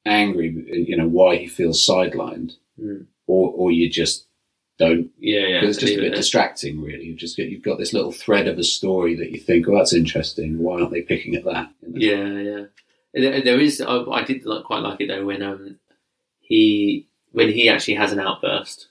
[0.06, 0.48] angry,
[0.88, 3.06] you know, why he feels sidelined, Mm.
[3.26, 4.26] or or you just
[4.78, 5.10] don't.
[5.18, 5.60] Yeah, yeah.
[5.64, 7.04] It's just a leave it bit distracting, really.
[7.04, 9.76] You've just got, you've got this little thread of a story that you think, oh,
[9.76, 10.58] that's interesting.
[10.58, 11.70] Why aren't they picking at that?
[11.82, 11.98] You know?
[12.00, 12.64] Yeah, yeah.
[13.30, 13.80] There, there is.
[13.80, 15.78] I, I did like, quite like it though when um
[16.40, 18.88] he when he actually has an outburst,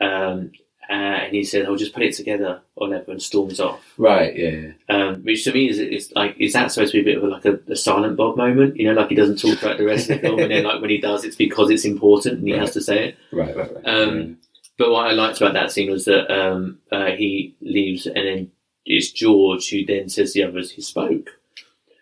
[0.00, 0.52] um,
[0.88, 3.80] uh, and he says, "I'll just put it together," or whatever, and storms off.
[3.96, 4.36] Right.
[4.36, 4.72] Yeah.
[4.88, 7.24] Um, which to me is it's like is that supposed to be a bit of
[7.24, 8.76] a, like a, a silent Bob moment?
[8.76, 10.80] You know, like he doesn't talk throughout the rest of the film, and then like
[10.80, 13.18] when he does, it's because it's important and he has to say it.
[13.30, 13.56] Right.
[13.56, 13.72] Right.
[13.74, 13.86] Right.
[13.86, 14.38] Um,
[14.78, 18.50] But what I liked about that scene was that um, uh, he leaves, and then
[18.86, 21.38] it's George who then says to the others he spoke,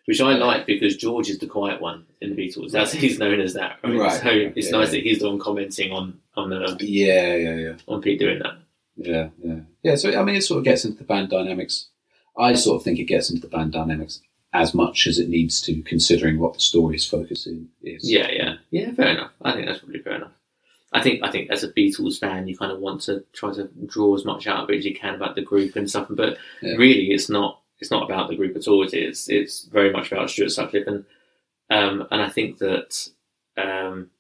[0.09, 2.71] which I like because George is the quiet one in the Beatles.
[2.71, 3.77] That's he's known as that.
[3.85, 3.99] Right?
[3.99, 4.93] Right, So yeah, it's yeah, nice yeah.
[4.93, 7.35] that he's the one commenting on on the yeah.
[7.35, 7.55] Yeah.
[7.57, 7.73] Yeah.
[7.87, 8.55] on Pete doing that.
[8.97, 9.97] Yeah, yeah, yeah.
[9.97, 11.89] So I mean, it sort of gets into the band dynamics.
[12.39, 14.23] I sort of think it gets into the band dynamics
[14.55, 18.11] as much as it needs to, considering what the story's focusing is.
[18.11, 18.93] Yeah, yeah, yeah.
[18.93, 19.33] Fair enough.
[19.43, 20.33] I think that's probably fair enough.
[20.91, 23.69] I think I think as a Beatles fan, you kind of want to try to
[23.85, 26.07] draw as much out of it as you can about the group and stuff.
[26.09, 28.87] But really, it's not it's not about the group at all.
[28.87, 31.05] It's it's very much about Stuart Sutcliffe, and
[31.71, 33.09] um, and I think that
[33.57, 34.11] um,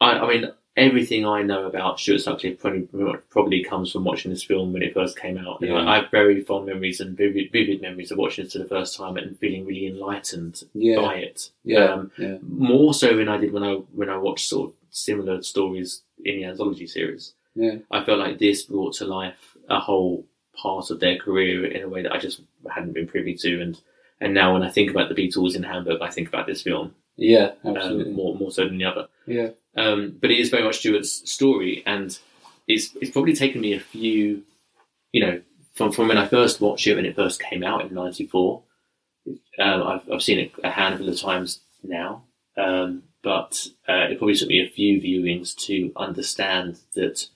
[0.00, 2.88] I, I mean everything I know about Stuart Sutcliffe probably,
[3.28, 5.58] probably comes from watching this film when it first came out.
[5.60, 5.74] Yeah.
[5.74, 8.64] I, I have very fond memories and vivid, vivid memories of watching it for the
[8.64, 10.96] first time and feeling really enlightened Yeah.
[10.96, 11.50] by it.
[11.62, 14.76] yeah, Um, yeah, more so than I did when I when I watched sort of
[14.88, 17.34] similar stories in the anthology series.
[17.54, 20.24] yeah, I felt like this brought to life a whole
[20.56, 23.80] part of their career in a way that I just hadn't been privy to, and
[24.20, 26.94] and now when I think about the Beatles in Hamburg, I think about this film
[27.16, 28.12] yeah, um, absolutely.
[28.12, 29.08] more more so than the other.
[29.26, 32.18] yeah, Um, but it is very much Stuart's story, and
[32.66, 34.42] it's it's probably taken me a few,
[35.12, 35.40] you know,
[35.74, 38.62] from from when I first watched it when it first came out in '94.
[39.58, 42.24] Um, I've I've seen it a handful of times now,
[42.56, 47.28] um, but uh, it probably took me a few viewings to understand that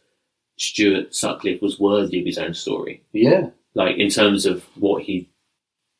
[0.58, 5.28] Stuart Sutcliffe was worthy of his own story yeah, like in terms of what he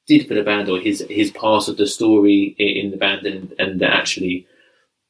[0.09, 3.55] did for the band or his his part of the story in the band and
[3.59, 4.47] and actually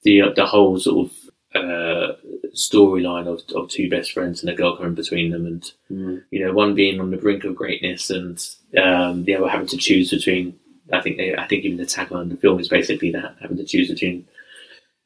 [0.02, 1.12] the the whole sort of
[1.54, 2.12] uh,
[2.54, 6.24] storyline of of two best friends and a girl coming between them and Mm.
[6.30, 8.36] you know one being on the brink of greatness and
[8.82, 10.58] um, the other having to choose between
[10.92, 13.56] I think they, I think even the tagline of the film is basically that having
[13.58, 14.26] to choose between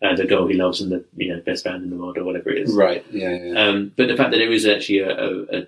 [0.02, 2.24] uh, the girl he loves and the you know best band in the world or
[2.24, 2.74] whatever it is.
[2.74, 3.04] Right.
[3.10, 3.36] Yeah.
[3.36, 3.60] yeah.
[3.62, 5.66] Um, but the fact that there is actually a, a, a,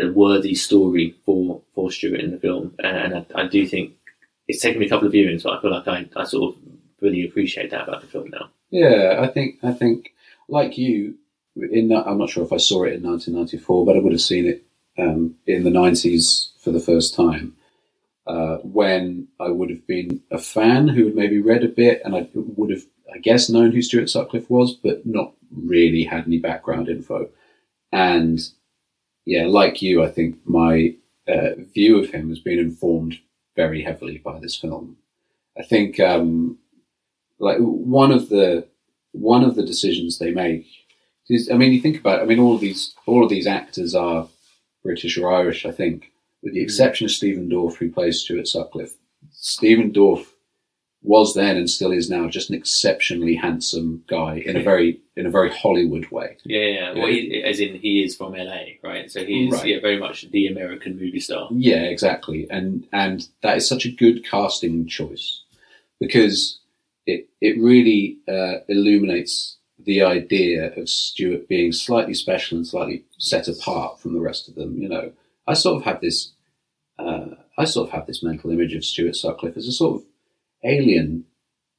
[0.00, 3.94] a worthy story for for Stuart in the film, and I, I do think
[4.48, 6.60] it's taken me a couple of viewings, but I feel like I, I sort of
[7.00, 8.50] really appreciate that about the film now.
[8.70, 10.12] Yeah, I think I think
[10.48, 11.14] like you,
[11.56, 14.20] in that, I'm not sure if I saw it in 1994, but I would have
[14.20, 14.64] seen it
[14.98, 17.56] um, in the 90s for the first time.
[18.26, 22.16] Uh, when I would have been a fan who had maybe read a bit, and
[22.16, 22.82] I would have,
[23.14, 27.28] I guess, known who Stuart Sutcliffe was, but not really had any background info.
[27.92, 28.40] And
[29.24, 30.94] yeah, like you, I think my
[31.26, 33.18] uh, view of him has been informed
[33.56, 34.96] very heavily by this film.
[35.58, 36.58] I think um,
[37.38, 38.66] like one of the
[39.12, 40.66] one of the decisions they make
[41.28, 43.46] is, I mean, you think about, it, I mean, all of these all of these
[43.46, 44.28] actors are
[44.82, 48.94] British or Irish, I think, with the exception of Stephen Dorff, who plays Stuart Sutcliffe.
[49.30, 50.26] Stephen Dorff
[51.04, 55.26] was then and still is now just an exceptionally handsome guy in a very in
[55.26, 56.38] a very Hollywood way.
[56.44, 56.92] Yeah, yeah.
[56.94, 59.10] Well, he, as in he is from LA, right?
[59.10, 59.66] So he's Right.
[59.66, 61.48] yeah, very much the American movie star.
[61.52, 62.46] Yeah, exactly.
[62.50, 65.42] And and that is such a good casting choice
[66.00, 66.58] because
[67.06, 73.46] it it really uh, illuminates the idea of Stuart being slightly special and slightly set
[73.46, 74.78] apart from the rest of them.
[74.80, 75.12] You know,
[75.46, 76.32] I sort of have this
[76.98, 77.26] uh,
[77.58, 80.06] I sort of have this mental image of Stuart Sutcliffe as a sort of
[80.64, 81.24] alien,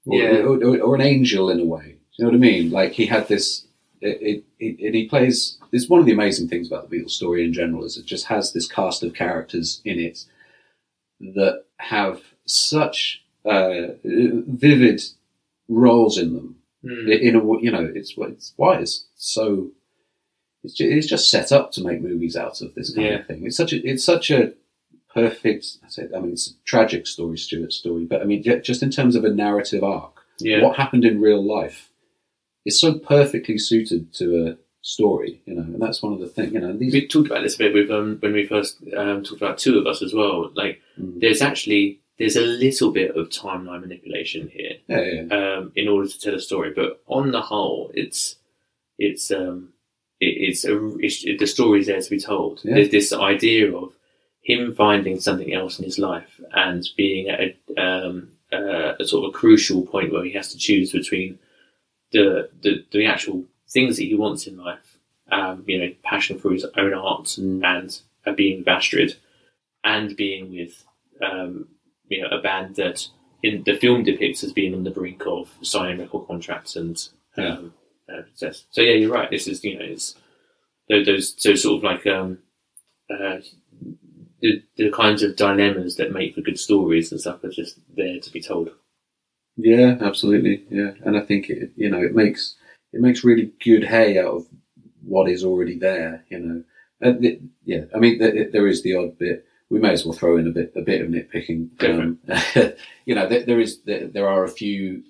[0.05, 0.37] or, Yeah.
[0.39, 1.83] or, or, or an angel in a way.
[1.85, 2.71] Do you know what I mean?
[2.71, 3.65] Like he had this.
[4.01, 5.57] It, it, it, and he plays.
[5.71, 8.25] It's one of the amazing things about the Beatles story in general is it just
[8.27, 10.25] has this cast of characters in it
[11.19, 15.01] that have such uh, vivid
[15.67, 16.55] roles in them.
[16.83, 17.09] Hmm.
[17.09, 19.71] In a, you know, it's it's why it's so.
[20.63, 23.13] It's just, it's just set up to make movies out of this kind Yeah.
[23.19, 23.45] of thing.
[23.45, 24.53] It's such a it's such a
[25.15, 25.77] perfect.
[25.83, 28.91] I say, I mean, it's a tragic story, Stuart's story, but I mean, just in
[28.91, 30.61] terms of a narrative arc, Yeah.
[30.63, 31.89] what happened in real life
[32.65, 35.41] is so perfectly suited to a story.
[35.45, 36.53] You know, and that's one of the things.
[36.53, 39.23] You know, these we talked about this a bit with um, when we first um,
[39.23, 40.51] talked about two of us as well.
[40.53, 41.19] Like, Mm.
[41.19, 46.07] there's actually there's a little bit of timeline manipulation here yeah, yeah, um, in order
[46.07, 48.37] to tell a story, but on the whole, it's
[48.97, 49.73] it's um,
[50.21, 52.61] it, it's, a, it's the story's there to be told.
[52.63, 52.75] Yeah.
[52.75, 53.91] There's this idea of
[54.45, 59.25] him finding something else in his life and being at a, um, uh, a sort
[59.25, 61.39] of a crucial point where he has to choose between
[62.11, 64.97] the the, the actual things that he wants in life,
[65.31, 67.65] um, you know, passion for his own art Mm.
[67.65, 69.15] and uh, being with Astrid,
[69.83, 70.83] and being with
[71.21, 71.67] um,
[72.07, 73.07] you know a band that
[73.41, 77.73] in the film depicts as being on the brink of signing record contracts and um,
[78.07, 78.65] uh, success.
[78.69, 79.29] So yeah, you're right.
[79.31, 80.15] This is you know it's
[80.89, 82.39] those, those so sort of like um,
[83.09, 83.37] uh,
[84.45, 88.19] the the kinds of dilemmas that make for good stories and stuff are just there
[88.19, 88.69] to be told.
[89.57, 90.91] yeah, absolutely, yeah.
[91.03, 92.55] And I think it, you know, it makes
[92.93, 94.47] it makes really good hay out of
[95.03, 96.25] what is already there.
[96.29, 96.63] You know,
[97.01, 97.85] and it, yeah.
[97.95, 99.45] I mean, there, there is the odd bit.
[99.69, 101.83] We may as well throw in a bit a bit of nitpicking.
[101.83, 102.19] Um,
[103.05, 105.03] you know, there, there is there, there are a few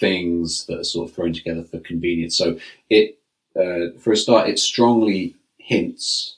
[0.00, 2.36] things that are sort of thrown together for convenience.
[2.36, 2.58] So
[2.90, 3.18] it,
[3.56, 6.36] uh, for a start, it strongly hints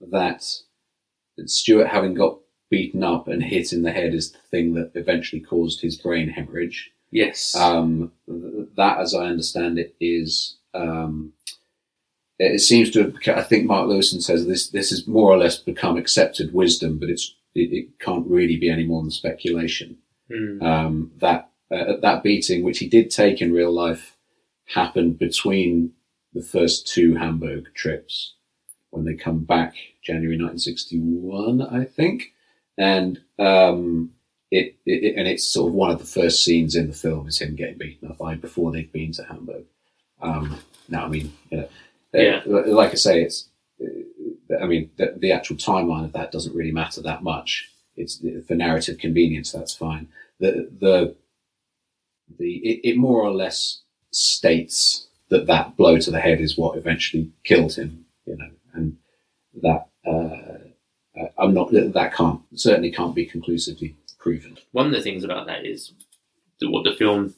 [0.00, 0.44] that
[1.46, 2.38] Stuart having got
[2.70, 6.28] beaten up and hit in the head is the thing that eventually caused his brain
[6.28, 6.90] hemorrhage.
[7.10, 7.54] Yes.
[7.54, 11.32] Um, that, as I understand it, is um,
[12.38, 13.04] it seems to.
[13.04, 14.68] Have, I think Mark Lewisohn says this.
[14.68, 18.68] This has more or less become accepted wisdom, but it's it, it can't really be
[18.68, 19.98] any more than speculation.
[20.32, 20.62] Hmm.
[20.62, 24.16] Um, that uh, that beating, which he did take in real life,
[24.66, 25.92] happened between
[26.32, 28.34] the first two Hamburg trips
[28.94, 32.32] when they come back January 1961, I think,
[32.78, 34.10] and um,
[34.50, 37.40] it, it, and it's sort of one of the first scenes in the film is
[37.40, 39.64] him getting beaten up by before they've been to Hamburg.
[40.22, 41.68] Um, now, I mean, you know,
[42.14, 42.40] uh, Yeah.
[42.46, 43.48] like I say, it's.
[43.82, 47.68] uh, I mean, the, the actual timeline of that doesn't really matter that much.
[47.96, 49.50] It's for narrative convenience.
[49.52, 50.08] That's fine.
[50.40, 51.16] The the
[52.38, 56.76] the it, it more or less states that that blow to the head is what
[56.76, 58.04] eventually killed him.
[58.26, 58.96] You know, and
[59.62, 64.58] that uh, uh, I'm not that can't certainly can't be conclusively proven.
[64.72, 65.92] one of the things about that is
[66.60, 67.34] that what the film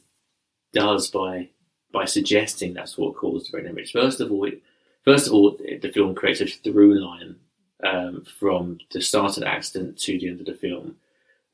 [0.73, 1.49] does by
[1.93, 3.93] by suggesting that's what caused the brain hemorrhage.
[3.93, 4.61] First of all, it,
[5.05, 7.37] first of all, the film creates a through line
[7.85, 10.97] um, from the start of the accident to the end of the film,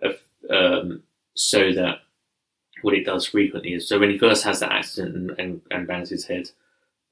[0.01, 0.16] of,
[0.51, 1.03] um,
[1.35, 1.99] so that
[2.83, 5.87] what it does frequently is so when he first has that accident and, and, and
[5.87, 6.51] bangs his head.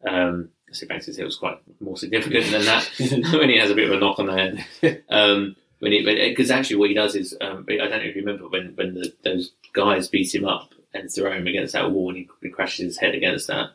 [0.07, 2.89] Um, I say bangs his head was quite more significant than that
[3.39, 5.03] when he has a bit of a knock on the head.
[5.09, 8.23] Um, when he because actually what he does is um, I don't know if you
[8.23, 12.11] remember when when the, those guys beat him up and throw him against that wall,
[12.11, 13.71] and he, he crashes his head against that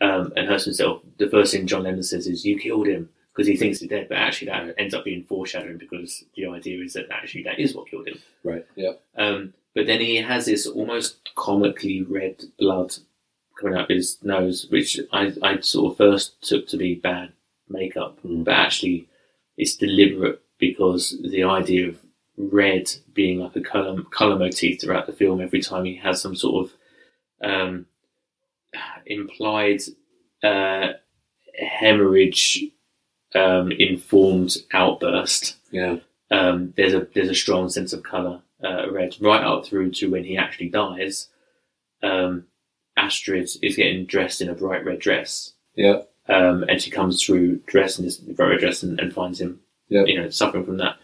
[0.00, 1.02] um, and hurts himself.
[1.18, 4.08] The first thing John Lennon says is, "You killed him." Because he thinks he's dead,
[4.08, 7.76] but actually that ends up being foreshadowing because the idea is that actually that is
[7.76, 8.18] what killed him.
[8.42, 8.66] Right.
[8.74, 8.94] Yeah.
[9.16, 12.92] Um, but then he has this almost comically red blood
[13.60, 17.32] coming up his nose, which I, I sort of first took to be bad
[17.68, 19.08] makeup, but actually
[19.56, 21.98] it's deliberate because the idea of
[22.36, 26.34] red being like a color, color motif throughout the film, every time he has some
[26.34, 26.72] sort of
[27.48, 27.86] um,
[29.06, 29.80] implied
[30.42, 30.92] uh,
[31.58, 32.64] hemorrhage
[33.34, 35.96] um, informed outburst Yeah.
[36.30, 40.10] um, there's a there's a strong sense of color uh, red right up through to
[40.10, 41.28] when he actually dies.
[42.02, 42.44] Um,
[42.96, 46.02] Astrid is getting dressed in a bright red dress, Yeah.
[46.28, 49.60] um, and she comes through dressed in this bright red dress and, and finds him,
[49.88, 50.04] Yeah.
[50.04, 50.96] you know, suffering from that.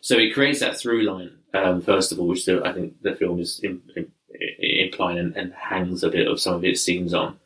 [0.00, 3.14] So it creates that through line um, first of all, which the, I think the
[3.14, 4.12] film is im im-
[4.58, 7.38] implying and, and hangs a bit of some of its scenes on.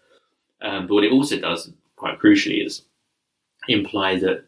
[0.63, 2.83] Um, but what it also does, quite crucially, is
[3.69, 4.45] imply that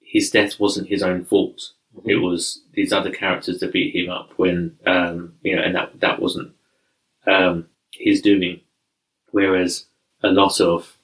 [0.00, 1.72] his death wasn't his own fault.
[2.06, 5.98] It was these other characters that beat him up when, um, you know, and that
[6.00, 6.52] that wasn't
[7.26, 8.60] um, his doing.
[9.32, 9.86] Whereas
[10.22, 10.96] a lot of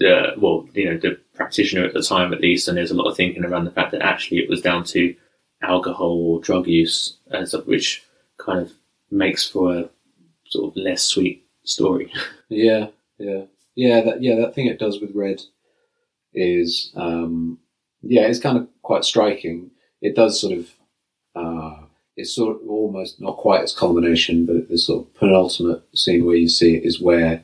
[0.00, 3.16] well, you know, the practitioner at the time at least, and there's a lot of
[3.16, 5.14] thinking around the fact that actually it was down to
[5.62, 8.04] alcohol or drug use, stuff, which
[8.38, 8.72] kind of
[9.10, 9.88] makes for a
[10.48, 12.12] sort of less sweet story.
[12.48, 14.02] Yeah, yeah, yeah.
[14.02, 15.42] That yeah, that thing it does with red
[16.32, 17.58] is um,
[18.02, 19.72] yeah, it's kind of quite striking.
[20.00, 20.70] It does sort of
[21.34, 21.86] uh,
[22.16, 26.36] it's sort of almost not quite its culmination, but the sort of penultimate scene where
[26.36, 27.42] you see it is where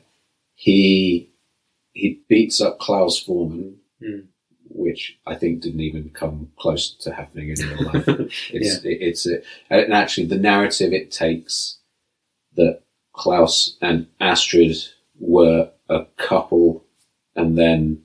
[0.62, 1.28] he
[1.92, 4.20] he beats up Klaus Voormann, Hmm.
[4.68, 8.06] which I think didn't even come close to happening in real life.
[8.52, 11.78] It's it, it's a, and actually the narrative it takes
[12.56, 12.80] that
[13.12, 14.76] Klaus and Astrid
[15.18, 16.84] were a couple,
[17.34, 18.02] and then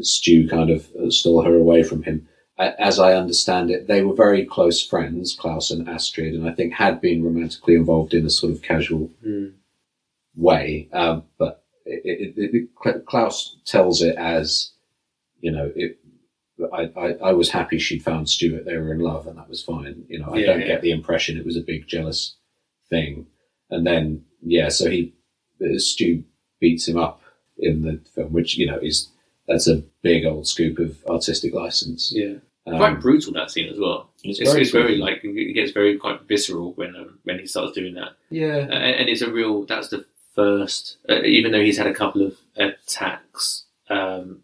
[0.00, 2.28] Stu kind of stole her away from him.
[2.58, 6.72] As I understand it, they were very close friends, Klaus and Astrid, and I think
[6.74, 9.10] had been romantically involved in a sort of casual
[10.36, 10.88] way.
[10.92, 14.72] Um, but it, it, it, Klaus tells it as,
[15.40, 15.98] you know, it,
[16.72, 18.64] I, I, I was happy she'd found Stuart.
[18.64, 20.04] They were in love, and that was fine.
[20.08, 20.66] You know, I Yeah, don't yeah.
[20.66, 22.36] get the impression it was a big jealous
[22.90, 23.26] thing.
[23.70, 25.14] And then, yeah, so he
[25.76, 26.24] Stu
[26.60, 27.20] beats him up
[27.58, 29.08] in the film, which you know is
[29.46, 32.12] that's a big old scoop of artistic license.
[32.14, 32.36] Yeah.
[32.66, 34.10] Um, quite brutal that scene as well.
[34.22, 37.46] It's It's, very it's very like it gets very quite visceral when um, when he
[37.46, 38.12] starts doing that.
[38.30, 38.56] Yeah.
[38.56, 39.64] And, and it's a real.
[39.64, 40.04] That's the
[40.38, 40.96] first.
[41.08, 44.42] Uh, even though he's had a couple of attacks um,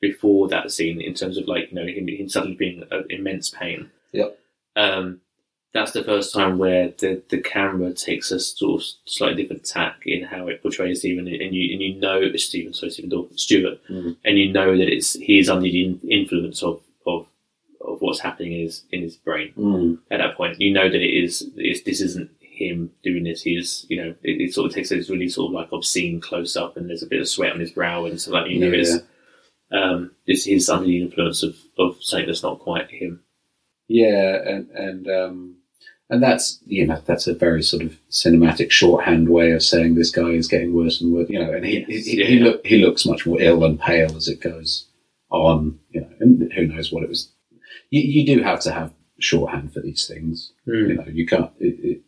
[0.00, 3.50] before that scene, in terms of like you know him, him suddenly being in immense
[3.50, 3.90] pain.
[4.12, 4.38] Yep.
[4.76, 5.20] Um,
[5.72, 10.02] that's the first time where the, the camera takes a sort of slightly different tack
[10.04, 13.78] in how it portrays Stephen, and you and you know Stephen, sorry, Stephen Dorff, Stuart,
[13.90, 14.16] Mm.
[14.24, 17.26] and you know that it's he is under the influence of of
[17.82, 19.98] of what's happening in his in his brain Mm.
[20.10, 20.60] at that point.
[20.60, 22.30] You know that it is it's, this isn't
[22.60, 23.42] him doing this.
[23.42, 26.56] He's you know it, it sort of takes this really sort of like obscene close
[26.56, 28.72] up, and there's a bit of sweat on his brow, and so like you know
[28.72, 28.98] it's
[29.72, 33.22] um it's he's under the influence of of something that's not quite him.
[33.88, 35.56] Yeah, and and um,
[36.10, 40.10] and that's you know that's a very sort of cinematic shorthand way of saying this
[40.10, 41.30] guy is getting worse and worse.
[41.30, 43.80] You know, and he Yes, he, yeah, he, look he looks much more ill and
[43.80, 44.86] pale as it goes
[45.30, 45.78] on.
[45.90, 47.32] You know, and who knows what it was.
[47.90, 50.52] You, you do have to have shorthand for these things.
[50.64, 50.72] Hmm.
[50.72, 51.50] You know, you can't.
[51.58, 52.02] It, it,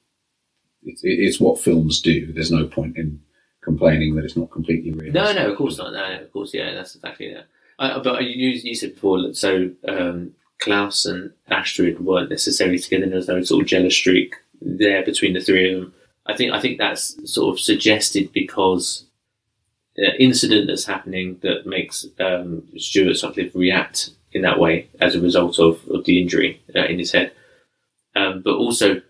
[0.85, 2.33] it, it's what films do.
[2.33, 3.21] There's no point in
[3.63, 5.13] complaining that it's not completely real.
[5.13, 5.93] No, no, of course not.
[5.93, 7.47] No, of course, yeah, that's exactly that.
[7.79, 13.07] I, but you, you said before, that so um, Klaus and Astrid weren't necessarily together.
[13.07, 15.95] There was no sort of jealous streak there between the three of them.
[16.27, 19.05] I think I think that's sort of suggested because
[19.97, 25.21] the incident that's happening that makes um, Stuart Sutcliffe react in that way as a
[25.21, 27.33] result of, of the injury uh, in his head.
[28.15, 29.03] Um, but also,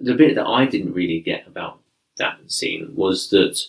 [0.00, 1.80] the bit that I didn't really get about
[2.18, 3.60] that scene was that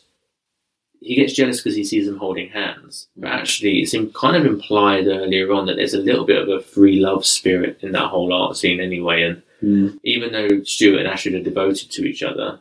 [1.01, 3.07] he gets jealous because he sees them holding hands.
[3.15, 6.61] But actually, it's kind of implied earlier on that there's a little bit of a
[6.61, 9.23] free love spirit in that whole art scene anyway.
[9.23, 9.99] And Mm.
[10.03, 12.59] even though Stuart and Astrid are devoted to each other,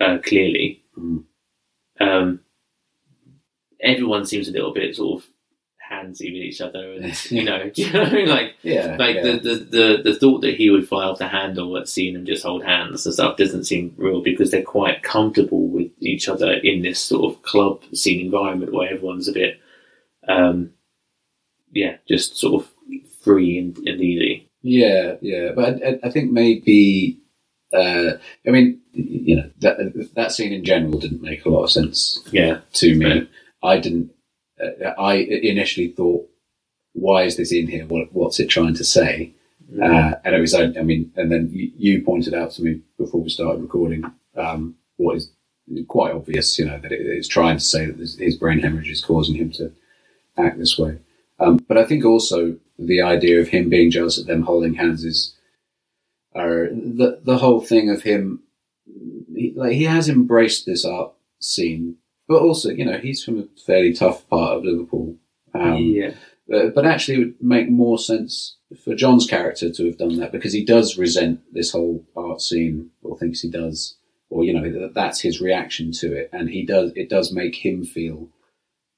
[0.00, 1.24] uh, clearly, Mm.
[2.00, 2.40] um,
[3.80, 5.28] everyone seems a little bit sort of
[6.04, 8.02] handsy with each other, and you know, you know,
[8.32, 9.22] like Yeah, like yeah.
[9.22, 12.26] The, the the the thought that he would fly off the handle at seeing them
[12.26, 16.52] just hold hands and stuff doesn't seem real because they're quite comfortable with each other
[16.52, 19.60] in this sort of club scene environment where everyone's a bit,
[20.28, 20.70] um,
[21.72, 22.70] yeah, just sort of
[23.22, 24.48] free and, and easy.
[24.62, 27.18] Yeah, yeah, but I, I think maybe
[27.74, 28.12] uh,
[28.46, 32.22] I mean, you know, that that scene in general didn't make a lot of sense
[32.30, 32.60] Yeah.
[32.74, 33.04] to me.
[33.06, 33.28] Right.
[33.62, 34.12] I didn't.
[34.98, 36.28] I initially thought,
[36.92, 37.86] "Why is this in here?
[37.86, 39.32] What, what's it trying to say?"
[39.82, 43.30] Uh, and it was, I mean, and then you, pointed out to me before we
[43.30, 44.04] started recording
[44.36, 45.30] um, what is
[45.88, 49.04] quite obvious, you know, that it, it's trying to say that his brain hemorrhage is
[49.04, 49.72] causing him to
[50.36, 50.98] act this way.
[51.40, 55.04] Um, but I think also the idea of him being jealous at them holding hands
[55.04, 55.34] is,
[56.34, 58.42] uh, the the whole thing of him,
[59.34, 61.96] he, like he has embraced this art scene,
[62.28, 65.16] but also, you know, he's from a fairly tough part of Liverpool.
[65.54, 66.14] Um, yeah.
[66.52, 70.32] uh, but actually, it would make more sense for John's character to have done that
[70.32, 73.96] because he does resent this whole art scene, or thinks he does,
[74.30, 76.92] or you know that that's his reaction to it, and he does.
[76.96, 78.28] It does make him feel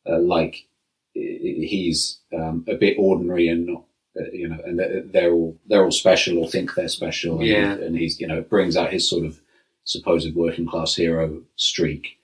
[0.08, 0.66] uh, like
[1.14, 3.84] he's um, a bit ordinary and not,
[4.18, 4.78] uh, you know, and
[5.12, 7.72] they're all they're all special or think they're special, and, Yeah.
[7.72, 9.40] and he's you know brings out his sort of
[9.84, 12.18] supposed working class hero streak.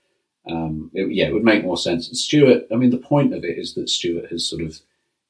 [0.49, 2.09] Um, it, yeah, it would make more sense.
[2.21, 4.81] Stuart, I mean, the point of it is that Stuart has sort of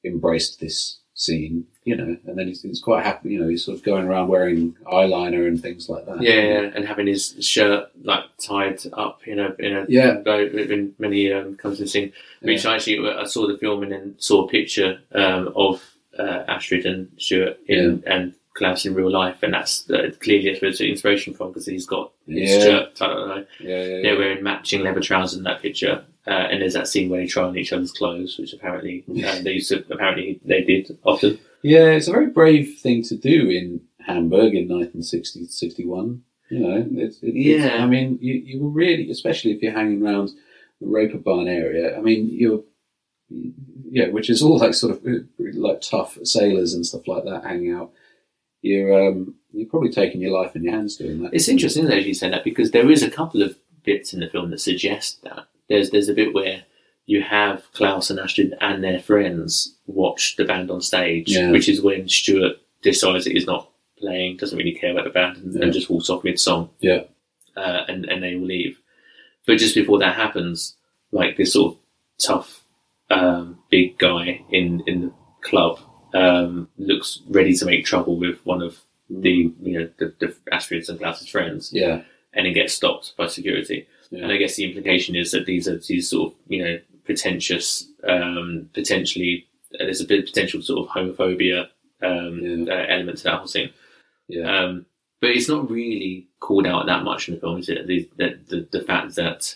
[0.03, 3.77] embraced this scene, you know, and then he's, he's quite happy, you know, he's sort
[3.77, 6.19] of going around wearing eyeliner and things like that.
[6.21, 10.17] Yeah, yeah, and having his shirt like tied up in a in a Yeah.
[10.25, 12.11] in many um, comes to scene.
[12.41, 12.71] Which Yeah.
[12.71, 15.83] I actually I saw the film and then saw a picture um, of
[16.17, 20.59] uh, Astrid and Stuart in and Klaus in real life, and that's uh, clearly a
[20.59, 22.59] bit of inspiration from because he's got his Yeah.
[22.59, 23.47] shirt tied up.
[23.59, 24.01] Yeah, yeah, yeah.
[24.03, 26.03] They're wearing matching leather trousers in that picture.
[26.25, 29.41] Uh, and there's that scene where they try on each other's clothes, which apparently uh,
[29.41, 31.37] they used to, apparently they did often.
[31.63, 36.21] Yeah, it's a very brave thing to do in Hamburg in 1960, 61.
[36.49, 37.83] You know, it's, it's, Yeah.
[37.83, 40.29] I mean, you, you were really, especially if you're hanging around
[40.79, 42.63] the Reeperbahn area, I mean, you're,
[43.89, 45.19] yeah, which is all like sort of uh,
[45.55, 47.91] like tough sailors and stuff like that hanging out.
[48.63, 51.33] You're, um, you're probably taking your life in your hands doing that.
[51.33, 54.27] It's interesting that you say that because there is a couple of bits in the
[54.29, 55.45] film that suggest that.
[55.69, 56.63] There's there's a bit where
[57.05, 61.51] you have Klaus and Ashton and their friends watch the band on stage, Yeah.
[61.51, 65.37] which is when Stuart decides that he's not playing, doesn't really care about the band,
[65.37, 65.63] and, Yeah.
[65.63, 67.03] and just walks off mid song, Yeah.
[67.57, 68.79] uh, and and they all leave.
[69.45, 70.75] But just before that happens,
[71.11, 71.79] like this sort of
[72.17, 72.63] tough
[73.09, 75.11] um, big guy in in the
[75.41, 75.79] club
[76.13, 80.89] um, looks ready to make trouble with one of the you know the, the Astrid's
[80.89, 82.01] and Klaus's friends Yeah.
[82.33, 83.87] and it gets stopped by security.
[84.11, 84.23] Yeah.
[84.23, 87.87] And I guess the implication is that these are these sort of you know pretentious,
[88.07, 89.45] um, potentially
[89.75, 91.67] uh, there's a bit potential sort of homophobia
[92.01, 92.73] um, Yeah.
[92.73, 93.71] uh, element to that whole scene.
[94.27, 94.63] Yeah.
[94.63, 94.85] Um,
[95.19, 97.87] but it's not really called out that much in the film, is it?
[97.87, 99.55] The, the, the, the fact that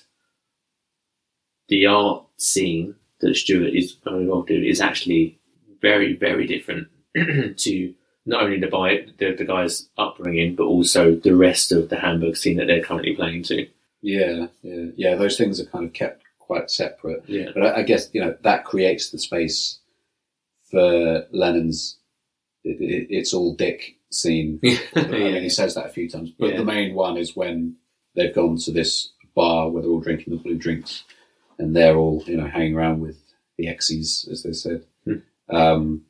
[1.67, 5.36] the art scene that Stuart is involved in is actually
[5.81, 6.87] very, very different
[7.57, 7.93] to
[8.25, 12.35] not only the, guy, the, the guy's upbringing, but also the rest of the Hamburg
[12.35, 13.67] scene that they're currently playing to.
[14.01, 15.15] Yeah, yeah, yeah.
[15.15, 17.23] Those things are kind of kept quite separate.
[17.27, 17.49] Yeah.
[17.53, 19.79] But I, I guess you know that creates the space
[20.69, 21.97] for Lennon's.
[22.63, 24.59] It, it, it's all Dick scene.
[24.95, 26.57] I mean, he says that a few times, but Yeah.
[26.57, 27.75] the main one is when
[28.15, 31.03] they've gone to this bar where they're all drinking the blue drinks,
[31.57, 33.17] and they're all you know hanging around with
[33.57, 34.85] the exis, as they said.
[35.49, 36.03] Um,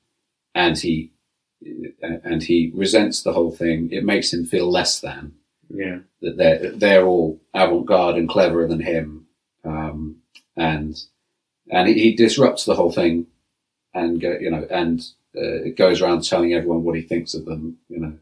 [0.56, 1.12] and he
[2.02, 3.90] and he resents the whole thing.
[3.92, 5.34] It makes him feel less than
[5.70, 6.00] Yeah.
[6.22, 9.28] that they're they're all avant-garde and cleverer than him,
[9.64, 10.18] um,
[10.56, 10.96] and
[11.70, 13.28] and he, he disrupts the whole thing,
[13.94, 15.06] and go, you know, and
[15.38, 18.14] uh, goes around telling everyone what he thinks of them, you know,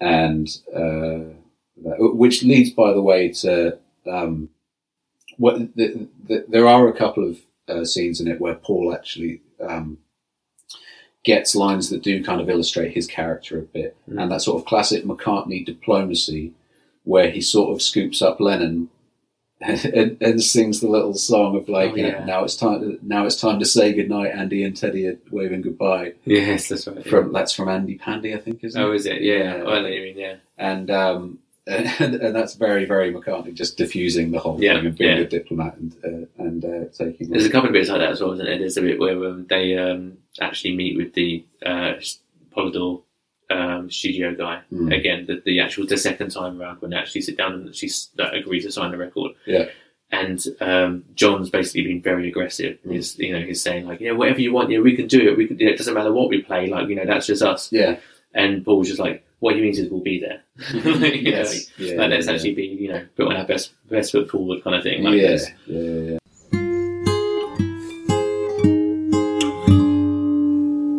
[0.00, 1.32] and uh,
[1.76, 4.48] which leads, by the way, to um,
[5.38, 7.38] what the, the, there are a couple of
[7.68, 9.40] uh, scenes in it where Paul actually.
[9.60, 9.98] Um,
[11.26, 14.66] gets lines that do kind of illustrate his character a bit, and that sort of
[14.66, 16.52] classic McCartney diplomacy,
[17.02, 18.88] where he sort of scoops up Lennon
[19.60, 22.80] and, and, and sings the little song of like, Oh, you know, now it's time.
[22.80, 24.30] To, now it's time to say goodnight.
[24.32, 26.12] Andy and Teddy are waving goodbye.
[26.24, 27.04] Yes, that's right.
[27.06, 28.96] From that's from Andy Pandy, I think, isn't oh, it?
[28.96, 29.22] is it?
[29.22, 29.62] Yeah.
[29.66, 30.36] Oh, I know you mean, yeah.
[30.58, 34.96] And um, and, and that's very very McCartney, just diffusing the whole Yeah, thing and
[34.98, 35.22] being yeah.
[35.24, 37.30] a diplomat and uh, and uh, taking.
[37.30, 38.58] There's a couple of bits like that as well, isn't there?
[38.58, 41.94] There's a bit where um, they um, actually meet with the uh,
[42.56, 43.02] Polydor
[43.50, 44.90] um, studio guy Hmm.
[44.92, 45.26] again.
[45.26, 48.30] The, the actual the second time around when they actually sit down and she's uh,
[48.32, 49.32] agree to sign the record.
[49.46, 49.66] Yeah.
[50.12, 52.78] And um, John's basically been very aggressive.
[52.84, 52.92] Hmm.
[52.92, 55.36] He's you know he's saying like yeah whatever you want yeah we can do it
[55.36, 55.72] we can do it.
[55.72, 57.72] it doesn't matter what we play like you know that's just us.
[57.72, 57.98] Yeah.
[58.32, 60.42] And Paul's just like what he means is we'll be there.
[60.72, 61.06] You know,
[61.78, 64.62] Yeah, like, let's yeah, actually be you know put on our best best foot forward
[64.64, 65.02] kind of thing.
[65.02, 65.50] Like yeah, this.
[65.66, 66.18] yeah, yeah,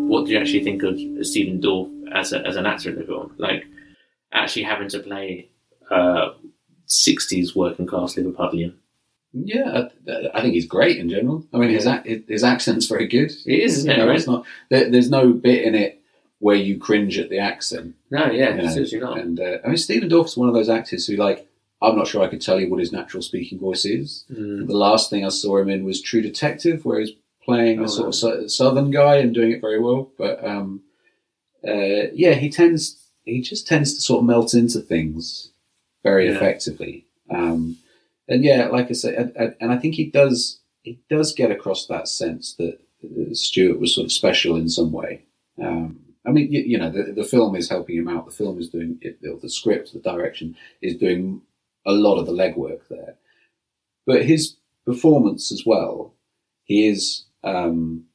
[0.09, 3.03] what do you actually think of Stephen Dorff as a, as an actor in the
[3.03, 3.33] film?
[3.37, 3.65] Like,
[4.31, 5.49] actually having to play
[5.91, 6.29] uh,
[6.87, 8.73] 60s working class Liverpudlian.
[9.33, 11.45] Yeah, I, I think he's great in general.
[11.53, 11.87] I mean, his
[12.27, 13.31] his accent's very good.
[13.45, 14.15] It is, isn't You it, know, right?
[14.17, 14.45] it's not.
[14.69, 16.01] There, there's no bit in it
[16.39, 17.95] where you cringe at the accent.
[18.11, 18.69] No, yeah, you know.
[18.69, 19.17] seriously not.
[19.19, 21.47] And uh, I mean, Stephen Dorff's one of those actors who, like,
[21.81, 24.25] I'm not sure I could tell you what his natural speaking voice is.
[24.31, 24.67] Mm.
[24.67, 27.11] The last thing I saw him in was True Detective, where he's
[27.43, 30.09] playing Oh, a sort of sou- southern guy and doing it very well.
[30.17, 30.81] But um,
[31.67, 35.51] uh, yeah, he tends he just tends to sort of melt into things
[36.03, 36.35] very Yeah.
[36.35, 37.05] effectively.
[37.29, 37.77] Um,
[38.29, 41.51] and yeah, like I say, and, and- and I think he does he does get
[41.51, 45.23] across that sense that uh, Stuart was sort of special in some way.
[45.61, 48.25] Um, I mean, you, you know, the, the film is helping him out.
[48.25, 51.41] The film is doing it, the, the script, the direction is doing
[51.85, 53.15] a lot of the legwork there.
[54.05, 56.13] But his performance as well,
[56.63, 58.05] he is um,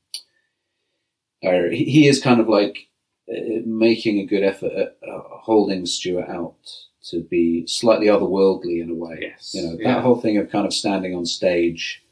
[1.45, 2.89] uh, he, he is kind of like
[3.31, 6.57] uh, making a good effort at uh, holding Stuart out
[7.05, 9.19] to be slightly otherworldly in a way.
[9.23, 9.95] Yes, You know, yeah.
[9.95, 12.03] that whole thing of kind of standing on stage,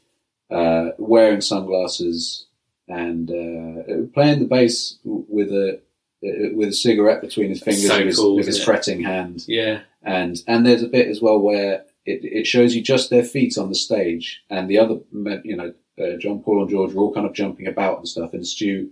[0.49, 2.47] uh, wearing sunglasses,
[2.87, 5.79] and uh, playing the bass with a
[6.21, 9.43] with a cigarette between his fingers So with, his, with his fretting hand.
[9.47, 9.81] Yeah.
[10.03, 13.57] And and there's a bit as well where it, it shows you just their feet
[13.57, 16.97] on the stage, and the other, men, you know, uh, John Paul and George are
[16.97, 18.89] all kind of jumping about and stuff, and Stu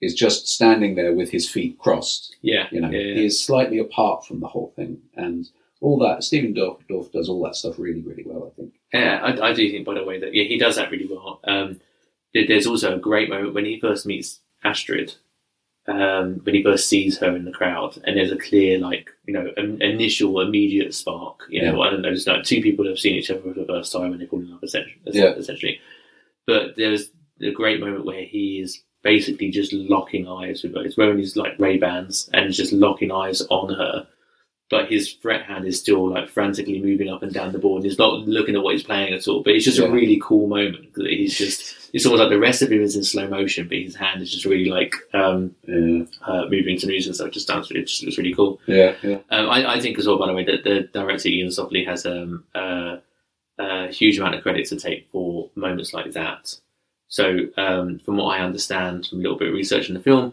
[0.00, 2.36] is just standing there with his feet crossed.
[2.42, 3.14] Yeah, You know, yeah, yeah.
[3.14, 5.48] he is slightly apart from the whole thing, and
[5.80, 6.22] all that.
[6.22, 8.52] Stephen Dorff, Dorff does all that stuff really, really well.
[8.52, 8.74] I think.
[8.92, 11.40] Yeah, I, I do think, by the way, that yeah, he does that really well.
[11.44, 11.80] Um,
[12.34, 15.14] there's also a great moment when he first meets Astrid,
[15.86, 19.34] um, when he first sees her in the crowd, and there's a clear, like, you
[19.34, 21.40] know, an initial, immediate spark.
[21.48, 21.80] You know, Yeah.
[21.80, 24.12] I don't know, it's like two people have seen each other for the first time
[24.12, 25.00] and they fall in love, essentially.
[25.06, 25.32] Yeah.
[25.32, 25.80] essentially.
[26.46, 27.10] But there's
[27.40, 30.82] a great moment where he is basically just locking eyes with her.
[30.84, 34.06] He's wearing his like Ray Bans and he's just locking eyes on her.
[34.72, 37.82] But his fret hand is still like frantically moving up and down the board.
[37.82, 39.42] And he's not looking at what he's playing at all.
[39.42, 39.84] But it's just Yeah.
[39.84, 40.86] a really cool moment.
[40.96, 43.94] He's just it's almost like the rest of him is in slow motion, but his
[43.94, 47.28] hand is just really like um, Yeah, uh, moving to music and stuff.
[47.28, 48.60] It just sounds it just looks really cool.
[48.66, 49.18] yeah, yeah.
[49.30, 52.06] Um, I, I think as well, by the way, that the director Iain Softley has
[52.06, 52.96] um, uh,
[53.58, 56.56] a huge amount of credit to take for moments like that.
[57.08, 57.24] So,
[57.58, 60.32] um, from what I understand from a little bit of research in the film,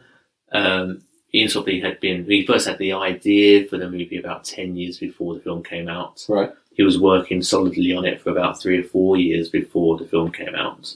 [1.34, 4.98] Iain Softley had been, he first had the idea for the movie about 10 years
[4.98, 6.26] before the film came out.
[6.28, 6.52] Right.
[6.74, 10.32] He was working solidly on it for about three or four years before the film
[10.32, 10.96] came out.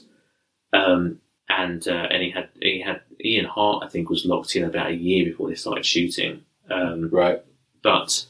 [0.72, 4.64] Um, and, uh, and he had, he had, Ian Hart, I think, was locked in
[4.64, 6.42] about a year before they started shooting.
[6.70, 7.42] Um, Right.
[7.82, 8.26] but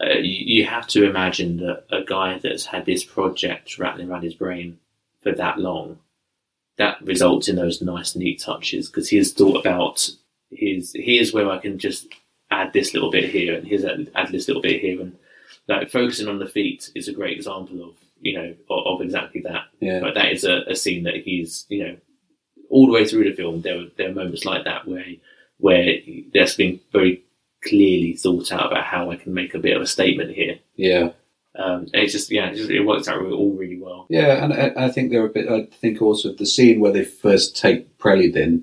[0.00, 4.22] uh, you, you have to imagine that a guy that's had this project rattling around
[4.22, 4.78] his brain
[5.20, 5.98] for that long,
[6.78, 10.08] that results in those nice, neat touches because he has thought about
[10.50, 10.92] his.
[10.94, 12.08] Here's where I can just
[12.50, 15.16] add this little bit here, and here's add, add this little bit here, and
[15.68, 19.40] like focusing on the feet is a great example of you know of, of exactly
[19.42, 19.64] that.
[19.80, 20.00] Yeah.
[20.00, 21.96] But that is a, a scene that he's you know
[22.70, 23.62] all the way through the film.
[23.62, 25.04] There were there are moments like that where
[25.58, 25.98] where
[26.32, 27.24] there's been very
[27.64, 30.58] clearly thought out about how I can make a bit of a statement here.
[30.76, 31.10] Yeah.
[31.58, 34.06] Um, it's just yeah, it, just, it works out really, all really well.
[34.08, 35.48] Yeah, and I, I think there are a bit.
[35.48, 38.62] I think also the scene where they first take Preludin,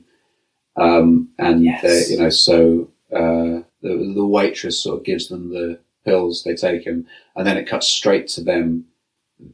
[0.78, 1.82] um, and Yes.
[1.82, 6.56] they- you know, so uh, the the waitress sort of gives them the pills, they
[6.56, 8.86] take them, and then it cuts straight to them,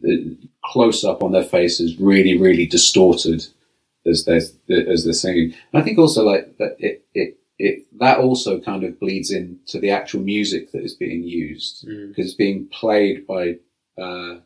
[0.01, 3.45] the close up on their faces, really, really distorted
[4.05, 4.41] as they're
[4.87, 5.53] as they're singing.
[5.71, 7.37] And I think also like that it it.
[7.63, 12.07] It, that also kind of bleeds into the actual music that is being used Mm.
[12.07, 13.59] because it's being played by
[13.99, 14.37] uh,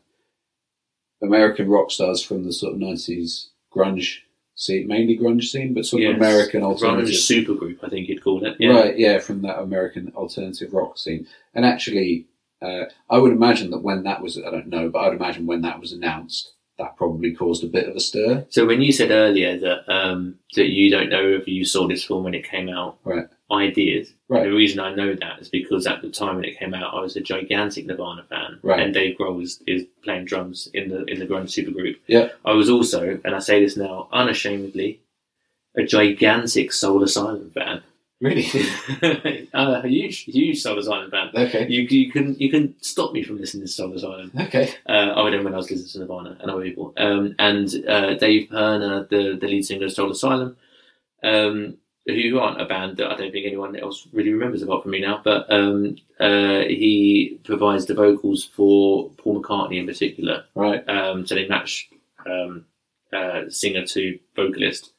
[1.22, 4.18] American rock stars from the sort of nineties grunge
[4.56, 6.16] scene, mainly grunge scene, but sort of Yes.
[6.16, 7.14] American Grunge alternative.
[7.14, 8.56] supergroup, I think you'd call it.
[8.58, 8.70] Yeah.
[8.70, 11.26] Right, yeah, from that American alternative rock scene.
[11.54, 12.26] And actually,
[12.62, 15.46] uh, I would imagine that when that was, I don't know, but I would imagine
[15.46, 18.46] when that was announced, that probably caused a bit of a stir.
[18.50, 22.04] So when you said earlier that um, that you don't know if you saw this
[22.04, 23.26] film when it came out, Right.
[23.50, 24.08] I did.
[24.28, 24.42] Right.
[24.44, 27.00] The reason I know that is because at the time when it came out, I
[27.00, 28.80] was a gigantic Nirvana fan, Right.
[28.80, 31.96] and Dave Grohl is, is playing drums in the in the grunge supergroup.
[32.08, 32.30] Yeah.
[32.44, 35.00] I was also, and I say this now unashamedly,
[35.76, 37.82] a gigantic Soul Asylum fan.
[38.20, 38.46] Really?
[39.54, 41.28] uh, a huge, huge Soul Asylum fan.
[41.34, 41.68] Okay.
[41.68, 44.32] You, you can you can stop me from listening to Soul Asylum.
[44.40, 44.70] Okay.
[44.88, 46.94] Uh, I would when I was listening to Nirvana and other people.
[46.96, 50.56] Um, and uh, Dave Pirner, the, the lead singer of Soul Asylum,
[51.22, 51.76] um,
[52.06, 55.00] who aren't a band that I don't think anyone else really remembers apart from me
[55.00, 60.44] now, but um, uh, he provides the vocals for Paul McCartney in particular.
[60.54, 60.88] Right.
[60.88, 61.90] Um, so they match
[62.24, 62.64] um,
[63.12, 64.92] uh, singer to vocalist.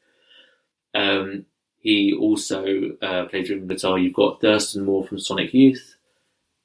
[0.93, 1.45] Um,
[1.80, 3.97] he also uh, plays rhythm guitar.
[3.97, 5.95] You've got Thurston Moore from Sonic Youth.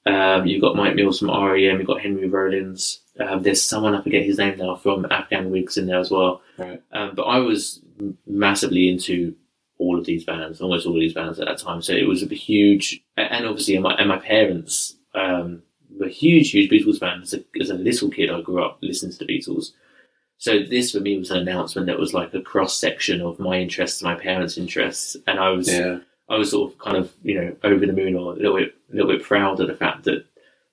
[0.04, 1.78] Um, you've got Mike Mills from REM.
[1.78, 3.02] You've got Henry Rollins.
[3.20, 6.40] Um, there's someone I forget his name now from Afghan Whigs in there as well.
[6.58, 6.82] Right.
[6.90, 7.80] Um, but I was
[8.26, 9.36] massively into
[9.78, 11.82] all of these bands, almost all of these bands at that time.
[11.82, 16.50] So it was a huge, and obviously, and my, and my parents um, were huge,
[16.50, 17.32] huge Beatles fans.
[17.34, 19.72] As a, as a little kid, I grew up listening to the Beatles.
[20.38, 23.58] So this for me was an announcement that was like a cross section of my
[23.60, 25.98] interests, my parents' interests, and I was Yeah.
[26.28, 28.74] I was sort of kind of you know over the moon or a little bit
[28.92, 30.24] a little bit proud of the fact that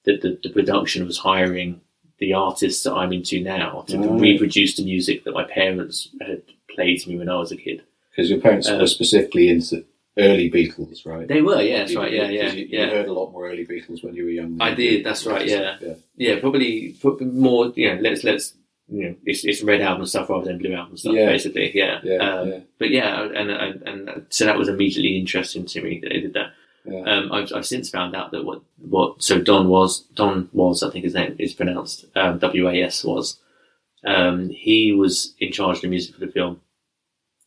[0.06, 1.82] that the, the production was hiring
[2.20, 4.22] the artists that I'm into now to Right.
[4.22, 6.42] reproduce the music that my parents had
[6.74, 7.84] played to me when I was a kid.
[8.20, 9.86] Because your parents Uh, were specifically into
[10.18, 11.28] early Beatles, right?
[11.28, 12.86] They were, yeah, that's You- right, yeah, you- yeah, you, yeah.
[12.86, 14.58] You heard a lot more early Beatles when you were young.
[14.60, 15.78] I did, that's right, yeah.
[15.82, 15.94] yeah.
[16.18, 17.72] Yeah, probably, more.
[17.76, 18.54] You know, let's let's
[18.92, 21.28] you know, it's, it's red album stuff rather than blue album stuff, Yeah.
[21.28, 21.72] basically.
[21.76, 22.60] Yeah, Yeah, um, yeah.
[22.80, 26.34] But yeah, and, and and so that was immediately interesting to me that they did
[26.34, 26.50] that.
[26.86, 27.02] Yeah.
[27.12, 28.62] Um, I've, I've since found out that what
[28.96, 32.82] what so Don Was Don Was I think his name is pronounced um, W A
[32.82, 33.38] S was.
[34.06, 36.62] Um, he was in charge of the music for the film.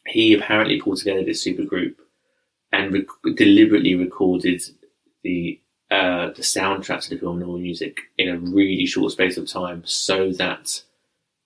[0.06, 2.00] He apparently pulled together this super group
[2.72, 4.62] and rec- deliberately recorded
[5.22, 9.12] the uh, the soundtrack to the film and all the music in a really short
[9.12, 10.82] space of time, so that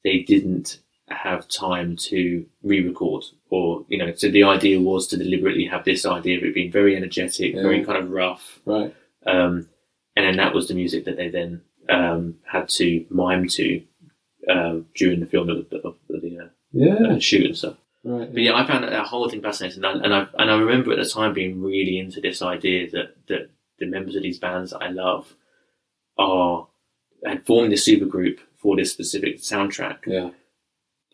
[0.04, 0.78] they didn't
[1.09, 4.12] have time to re-record or you know.
[4.14, 7.84] So the idea was to deliberately have this idea of it being very energetic, very
[7.84, 8.94] kind of rough, Right.
[9.26, 9.68] um,
[10.14, 13.82] and then that was the music that they then um, had to mime to
[14.48, 17.14] um, during the film of the, of the uh, Yeah.
[17.16, 17.76] uh, shoot and stuff.
[18.07, 18.32] Right.
[18.32, 20.92] But yeah, I found that, whole thing fascinating, and I, and I and I remember
[20.92, 23.50] at the time being really into this idea that that
[23.80, 25.34] the members of these bands that I love
[26.16, 26.68] are
[27.24, 30.07] had formed this super group for this specific soundtrack.
[30.07, 30.30] Yeah.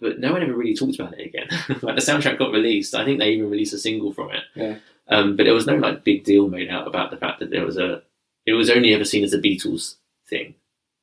[0.03, 1.49] But no one ever really talked about it again.
[1.83, 4.43] like the soundtrack got released, I think they even released a single from it.
[4.55, 4.77] Yeah.
[5.09, 7.65] Um, but there was no like big deal made out about the fact that there
[7.65, 8.03] was a.
[8.45, 9.95] It was only ever seen as a Beatles
[10.29, 10.57] thing.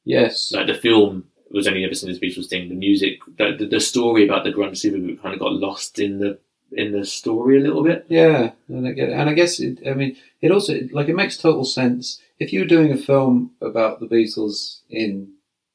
[0.06, 0.52] Yes.
[0.52, 2.70] Like the film was only ever seen as Beatles thing.
[2.70, 6.20] The music, the, the, the story about the grunge supergroup kind of got lost in
[6.20, 6.40] the
[6.72, 8.06] in the story a little bit.
[8.10, 11.38] Yeah, and I get, and I guess it, I mean it also like it makes
[11.38, 15.34] total sense if you were doing a film about the Beatles in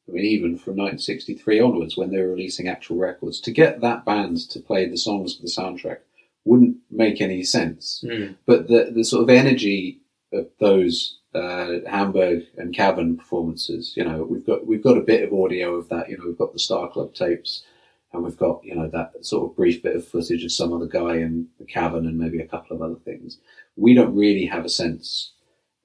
[0.09, 4.05] I mean even from 1963 onwards when they were releasing actual records to get that
[4.05, 5.99] band to play the songs for the soundtrack
[6.45, 8.05] wouldn't make any sense.
[8.07, 8.37] Mm.
[8.47, 10.01] But the the sort of energy
[10.33, 15.25] of those uh, Hamburg and Cavern performances, you know, we've got we've got a bit
[15.25, 16.09] of audio of that.
[16.09, 17.65] You know, we've got the Star Club tapes,
[18.13, 20.87] and we've got you know that sort of brief bit of footage of some other
[20.87, 23.39] guy in the Cavern and maybe a couple of other things.
[23.77, 25.33] We don't really have a sense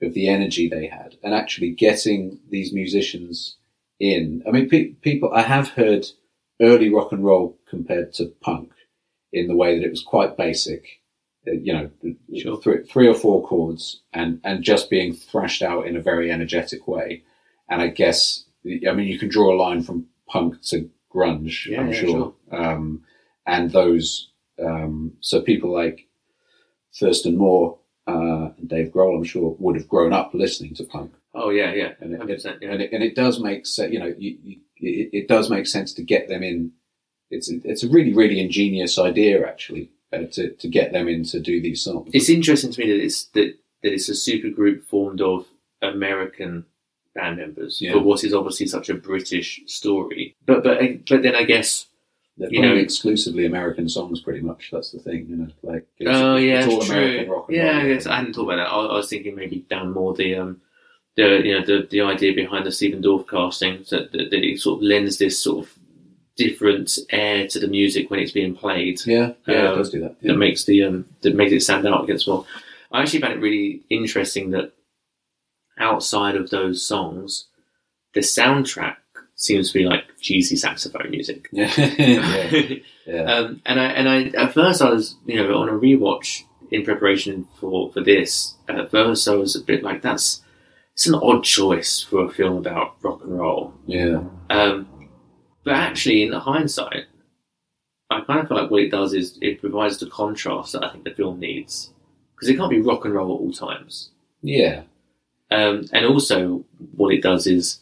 [0.02, 3.58] of the energy they had, and actually getting these musicians
[4.00, 4.44] in.
[4.48, 5.32] I mean, pe- people.
[5.34, 6.06] I have heard
[6.62, 8.72] early rock and roll compared to punk
[9.32, 10.99] in the way that it was quite basic.
[11.48, 11.90] Uh, You know,
[12.38, 12.62] Sure.
[12.62, 16.88] three, three or four chords and, and just being thrashed out in a very energetic
[16.88, 17.24] way.
[17.70, 21.82] And I guess, I mean, you can draw a line from punk to grunge, Yeah,
[21.82, 22.34] I'm yeah, sure.
[22.52, 23.04] Um,
[23.48, 24.30] and those,
[24.64, 26.08] um, so people like
[27.00, 27.78] Thurston Moore
[28.08, 31.12] uh, and Dave Grohl, I'm sure, would have grown up listening to punk.
[31.34, 32.58] Oh yeah, yeah, And it, percent.
[32.62, 32.72] Yeah.
[32.72, 35.68] and it, and it does make sense, you know, you, you, it, it does make
[35.68, 36.72] sense to get them in.
[37.30, 41.24] It's a, it's a really, really ingenious idea, actually, uh, to, to get them in
[41.26, 42.10] to do these songs.
[42.14, 45.46] It's interesting to me that it's that that it's a super group formed of
[45.82, 46.66] American
[47.16, 47.94] band members Yeah.
[47.94, 50.36] for what is obviously such a British story.
[50.46, 51.88] But but but then I guess
[52.38, 54.70] They're you know- exclusively American songs, pretty much.
[54.72, 55.48] That's the thing, you know.
[55.64, 56.96] Like, it's, oh yeah, it's all true.
[56.96, 57.86] American rock and yeah, roll.
[57.86, 58.68] I, guess I hadn't thought about that.
[58.72, 60.62] I, I was thinking maybe down more the um
[61.16, 64.60] the you know the the idea behind the Stephen Dorff casting that that, that it
[64.60, 65.74] sort of lends this sort of
[66.48, 69.00] different air to the music when it's being played.
[69.06, 70.16] Yeah, yeah, it Um, does do that.
[70.22, 72.46] that makes the um that makes it stand out against more.
[72.92, 74.72] I actually found it really interesting that
[75.80, 77.46] outside of those songs,
[78.14, 78.96] the soundtrack
[79.36, 81.48] seems to be like cheesy saxophone music.
[81.52, 82.76] Yeah, yeah,
[83.06, 83.22] yeah.
[83.24, 86.84] Um, and I and I at first I was you know on a rewatch in
[86.84, 88.56] preparation for for this.
[88.68, 90.42] At first I was a bit like that's
[90.94, 93.74] it's an odd choice for a film about rock and roll.
[93.86, 94.22] yeah.
[95.90, 97.06] Actually, in hindsight,
[98.10, 100.90] I kind of feel like what it does is it provides the contrast that I
[100.90, 101.92] think the film needs
[102.36, 104.10] because it can't be rock and roll at all times.
[104.42, 104.84] Yeah.
[105.52, 106.64] Um, and also,
[106.96, 107.80] what it does is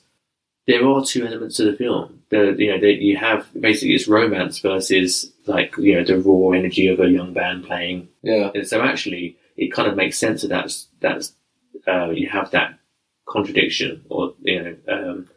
[0.68, 2.24] there are two elements to the film.
[2.30, 6.52] The you know that you have basically it's romance versus like you know the raw
[6.52, 8.10] energy of a young band playing.
[8.22, 8.52] Yeah.
[8.54, 11.34] And so actually, it kind of makes sense that that's that's
[11.88, 12.80] uh, you have that
[13.28, 15.30] contradiction or you know um,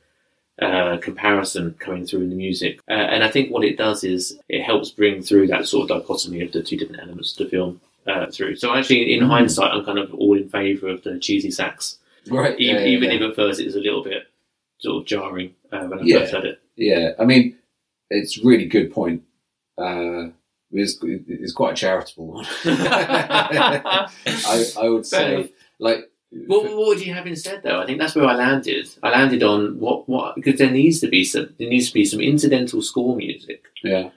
[0.61, 2.81] uh, comparison coming through in the music.
[2.89, 6.01] Uh, and I think what it does is it helps bring through that sort of
[6.03, 8.57] dichotomy of the two different elements of the film uh, through.
[8.57, 11.99] So actually, in hindsight, I'm kind of all in favour of the cheesy sax
[12.29, 13.17] Right, E- yeah, even yeah.
[13.17, 14.25] if at first it was a little bit
[14.79, 16.19] sort of jarring uh, when I Yeah.
[16.21, 16.61] first heard it.
[16.77, 17.57] Yeah, I mean,
[18.11, 19.23] it's really good point.
[19.79, 20.29] Uh,
[20.73, 22.47] it's, it's quite a charitable one.
[22.65, 24.09] I,
[24.81, 25.51] I would Fair say, enough.
[25.79, 27.81] like, What, what would you have instead, though?
[27.81, 28.89] I think that's where I landed.
[29.03, 32.05] I landed on what what because there needs to be some there needs to be
[32.05, 34.11] some incidental score music, yeah,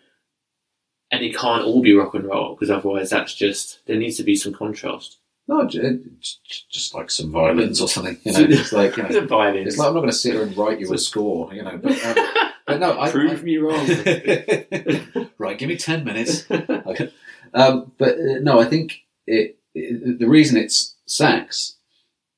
[1.12, 4.24] and it can't all be rock and roll because otherwise that's just there needs to
[4.24, 5.18] be some contrast.
[5.48, 8.20] no, just like some violins or something.
[8.24, 9.70] You know, it's like you know, violins.
[9.70, 11.52] It's like I'm not going to sit here and write you a score.
[11.52, 13.88] You know, but, um, but no, I, Prove I, me wrong.
[15.40, 16.46] right, give me ten minutes.
[16.52, 17.12] Okay.
[17.56, 20.20] Um, but uh, no, I think it, it.
[20.20, 21.78] The reason it's sax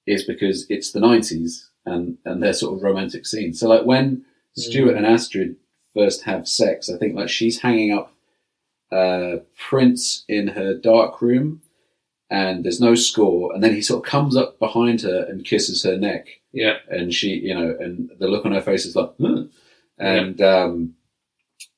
[0.08, 3.54] is because it's the '90s and and their sort of romantic scene.
[3.54, 4.24] So like when
[4.56, 5.56] Stuart and Astrid
[5.94, 8.12] first have sex, I think like she's hanging up
[8.92, 11.62] uh, prints in her dark room,
[12.30, 15.84] and there's no score, and then he sort of comes up behind her and kisses
[15.84, 19.12] her neck, yeah, and she, you know, and the look on her face is like,
[19.20, 19.44] huh.
[19.98, 20.94] and um,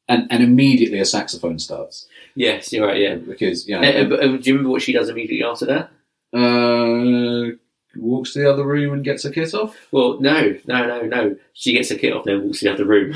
[0.08, 3.02] and and immediately a saxophone starts yes, you're right.
[3.02, 3.16] Yeah.
[3.16, 5.66] because you Uh, know, uh, but, uh, do you remember what she does immediately after
[5.66, 5.90] that?
[6.34, 7.56] uh,
[7.96, 9.76] walks to the other room and gets a kiss off.
[9.92, 11.36] Well, no, no, no, no.
[11.54, 13.16] She gets a kit off, then walks to the other room.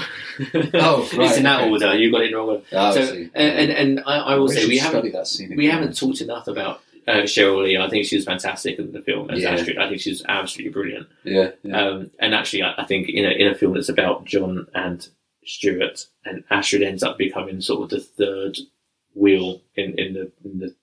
[0.74, 1.70] Oh, right, it's in that okay.
[1.70, 1.96] order.
[1.96, 2.62] You got it wrong.
[2.72, 6.22] Oh, so, and and, and I, I will We say we haven't we haven't talked
[6.22, 7.78] enough about uh, Sheryl Lee.
[7.78, 9.52] I think she's fantastic in the film as Yeah.
[9.52, 9.78] Astrid.
[9.78, 11.08] I think she's absolutely brilliant.
[11.24, 11.80] Yeah, yeah.
[11.80, 15.08] Um, and actually, I, I think in a, in a film that's about John and
[15.46, 18.58] Stuart, and Astrid ends up becoming sort of the third
[19.14, 20.76] wheel in, in the in the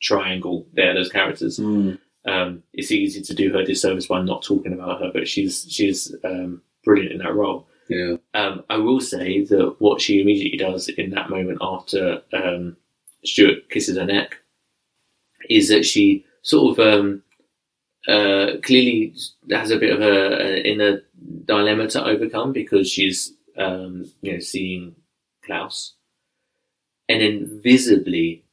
[0.00, 0.94] triangle there.
[0.94, 1.58] Those characters.
[1.58, 1.98] Mm.
[2.26, 6.14] Um, it's easy to do her disservice by not talking about her, but she's she's
[6.24, 7.68] um, brilliant in that role.
[7.88, 8.16] yeah.
[8.34, 12.76] Um, I will say that what she immediately does in that moment after um,
[13.24, 14.36] Stuart kisses her neck
[15.48, 17.22] is that she sort of um,
[18.08, 19.14] uh, clearly
[19.50, 21.02] has a bit of a, a inner
[21.44, 24.94] dilemma to overcome because she's um, you know seeing
[25.44, 25.94] Klaus,
[27.08, 28.44] and then visibly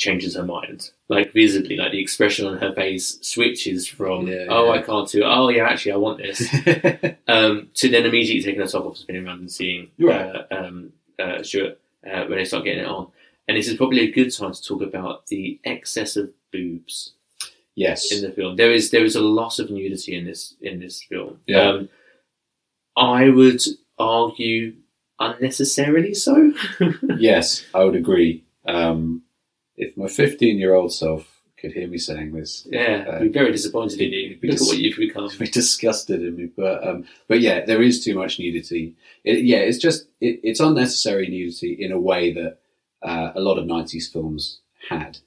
[0.00, 0.90] changes her mind.
[1.08, 4.80] Like visibly, like the expression on her face switches from Yeah, "Oh, yeah.
[4.80, 6.40] I can't do," "Oh, yeah, actually, I want this,"
[7.28, 10.34] um, to then immediately taking her top off, spinning around and seeing Right.
[10.34, 11.78] uh, um, uh, Stuart
[12.10, 13.08] uh, when they start getting it on.
[13.46, 17.12] And this is probably a good time to talk about the excess of boobs
[17.74, 18.10] yes.
[18.12, 18.56] in the film.
[18.56, 21.40] There is there is a lot of nudity in this in this film.
[21.46, 21.68] Yeah.
[21.68, 21.88] Um,
[22.96, 23.62] I would
[23.98, 24.74] argue
[25.18, 26.52] unnecessarily so.
[27.18, 28.44] yes, I would agree.
[28.66, 29.22] Um,
[29.84, 31.22] if my 15 year old self
[31.58, 34.36] could hear me saying this, yeah, Uh, I'd be very disappointed in you.
[34.36, 35.28] be Look at what you've become.
[35.38, 36.46] be disgusted in me.
[36.62, 38.94] But um, but yeah, there is too much nudity.
[39.24, 42.52] It, yeah, it's just it, it's unnecessary nudity in a way that
[43.02, 45.18] uh, a lot of 90s films had.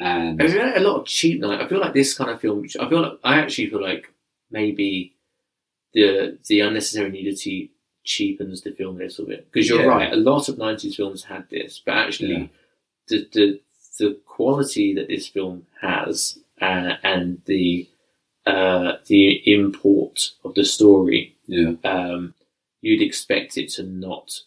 [0.00, 1.60] And I feel like a lot of cheap night.
[1.62, 2.66] I feel like this kind of film.
[2.80, 4.12] I feel like I actually feel like
[4.50, 5.14] maybe
[5.94, 7.72] the the unnecessary nudity
[8.04, 9.86] cheapens the film a little bit because you're Yeah.
[9.96, 10.12] right.
[10.12, 12.46] A lot of nineties films had this, but actually Yeah.
[13.08, 13.60] the the
[13.98, 17.88] the quality that this film has uh, and the
[18.46, 22.34] uh, the import of the story, yeah, um,
[22.80, 24.40] you'd expect it to not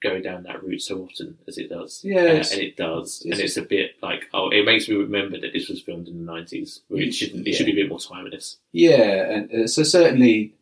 [0.00, 2.00] go down that route so often as it does.
[2.04, 4.94] Yeah, Uh, and it does, it's- and it's a bit like oh, it makes me
[4.96, 6.80] remember that this was filmed in the nineties.
[6.90, 7.46] It shouldn't.
[7.46, 8.58] It should be a bit more timeless.
[8.72, 10.54] yeah, and uh, so certainly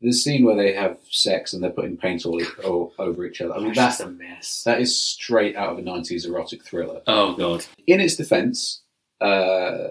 [0.00, 3.54] the scene where they have sex and they're putting paint all, all over each other.
[3.54, 4.62] I mean, That's a mess.
[4.64, 7.00] that is straight out of a 90s erotic thriller.
[7.06, 7.66] Oh god.
[7.86, 8.82] in its defense,
[9.20, 9.88] uh,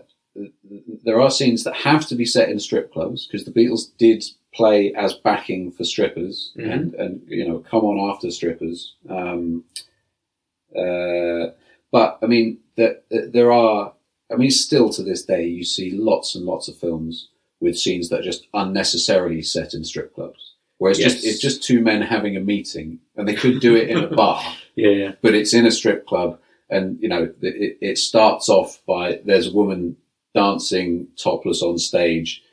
[1.03, 4.23] there are scenes that have to be set in strip clubs because the Beatles did
[4.53, 6.71] play as backing for strippers Mhm.
[6.73, 8.95] and, and you know come on after strippers.
[9.09, 9.63] Um,
[10.75, 11.47] uh,
[11.91, 13.93] but I mean, there, there are.
[14.31, 17.29] I mean, still to this day, you see lots and lots of films
[17.59, 21.63] with scenes that are just unnecessarily set in strip clubs, where it's just it's just
[21.63, 24.43] two men having a meeting, and they could do it in a bar
[24.75, 25.11] Yeah, yeah.
[25.21, 26.39] but it's in a strip club,
[26.69, 29.97] and you know it, it starts off by there's a woman
[30.35, 32.43] dancing topless on stage,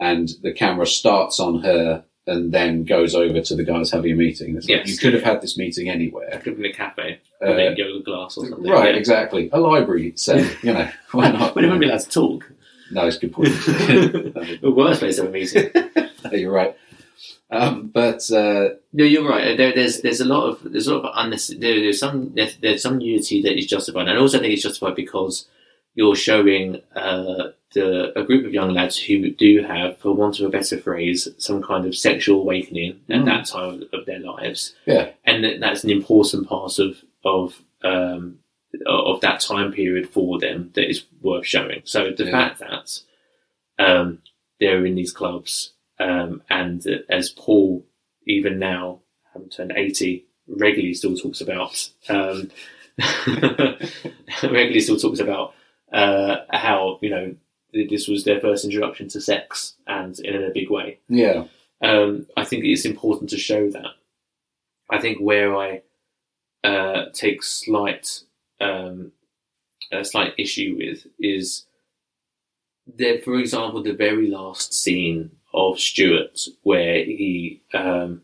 [0.00, 4.14] and the camera starts on her and then goes over to the guys having a
[4.14, 4.56] meeting.
[4.56, 4.88] It's like, Yes.
[4.90, 6.30] you could have had this meeting anywhere.
[6.34, 8.70] Could have been a cafe, Uh, a yoga glass or something.
[8.70, 8.96] Right, yeah.
[9.00, 9.50] exactly.
[9.52, 11.52] A library, say, you know, why not?
[11.52, 12.52] But it wouldn't be allowed to talk.
[12.92, 13.48] No, it's a good point.
[14.60, 15.70] the worst place to have a meeting.
[16.24, 16.76] No, You're right.
[17.50, 19.56] Um, but uh, No, you're right.
[19.56, 21.60] There, there's there's a lot of there's a lot of unnecessary.
[21.60, 24.62] There, there's some there's, there's some nudity that is justified, and I also think it's
[24.62, 25.46] justified because
[25.94, 30.46] you're showing uh, the a group of young lads who do have, for want of
[30.46, 33.24] a better phrase, some kind of sexual awakening at Mm.
[33.26, 38.38] that time of their lives, yeah, and that's an important part of of um,
[38.86, 41.82] of that time period for them that is worth showing.
[41.84, 42.30] So the Yeah.
[42.30, 43.00] fact that
[43.78, 44.22] um,
[44.60, 47.84] they're in these clubs, um, and as Paul,
[48.26, 49.00] even now,
[49.32, 52.50] having turned eighty, regularly still talks about um,
[54.42, 55.54] regularly still talks about
[55.92, 57.34] uh, how you know
[57.72, 60.98] this was their first introduction to sex and in a big way.
[61.08, 61.44] Yeah.
[61.80, 63.86] Um, I think it's important to show that.
[64.90, 65.82] I think where I
[66.64, 68.20] uh, take slight
[68.62, 69.12] um,
[69.92, 71.66] a slight issue with is
[72.96, 78.22] that, for example, the very last scene of Stuart where he um,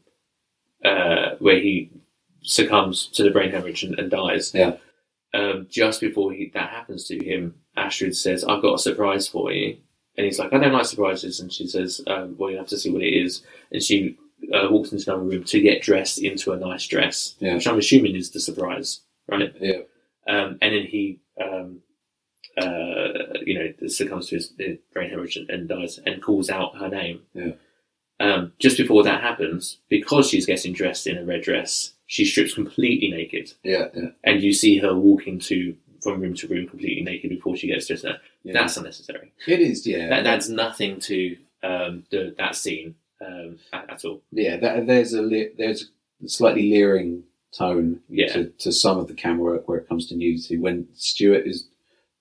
[0.85, 1.91] uh, where he
[2.43, 4.53] succumbs to the brain hemorrhage and, and dies.
[4.55, 4.77] Yeah.
[5.35, 9.53] Um, just before he, that happens to him, Astrid says, "I've got a surprise for
[9.53, 9.77] you,"
[10.17, 12.79] and he's like, "I don't like surprises," and she says, um, "Well, you have to
[12.79, 14.17] see what it is," and she
[14.55, 17.55] uh, walks into another room to get dressed into a nice dress, Yeah.
[17.55, 19.55] which I'm assuming is the surprise, right?
[19.61, 19.81] Yeah.
[20.29, 21.81] Um, and then he, um,
[22.61, 26.77] uh, you know, succumbs to his uh, brain hemorrhage and, and dies, and calls out
[26.79, 27.23] her name.
[27.35, 27.53] Yeah.
[28.21, 32.55] Um, just before that happens, because she's getting dressed in a red dress, she strips
[32.55, 33.89] completely naked, Yeah.
[33.95, 34.09] Yeah.
[34.25, 37.87] and you see her walking to from room to room completely naked before she gets
[37.87, 38.03] dressed.
[38.05, 38.53] There, Yeah.
[38.55, 39.33] that's unnecessary.
[39.47, 39.87] It is.
[39.87, 40.09] Yeah.
[40.09, 44.23] That, that's nothing to um, the, that scene um, at, at all.
[44.33, 44.57] yeah.
[44.59, 45.91] That, there's a le- there's
[46.25, 47.25] a slightly leering
[47.57, 48.33] tone Yeah.
[48.33, 50.59] to, to some of the camera work where it comes to nudity.
[50.59, 51.67] When Stuart is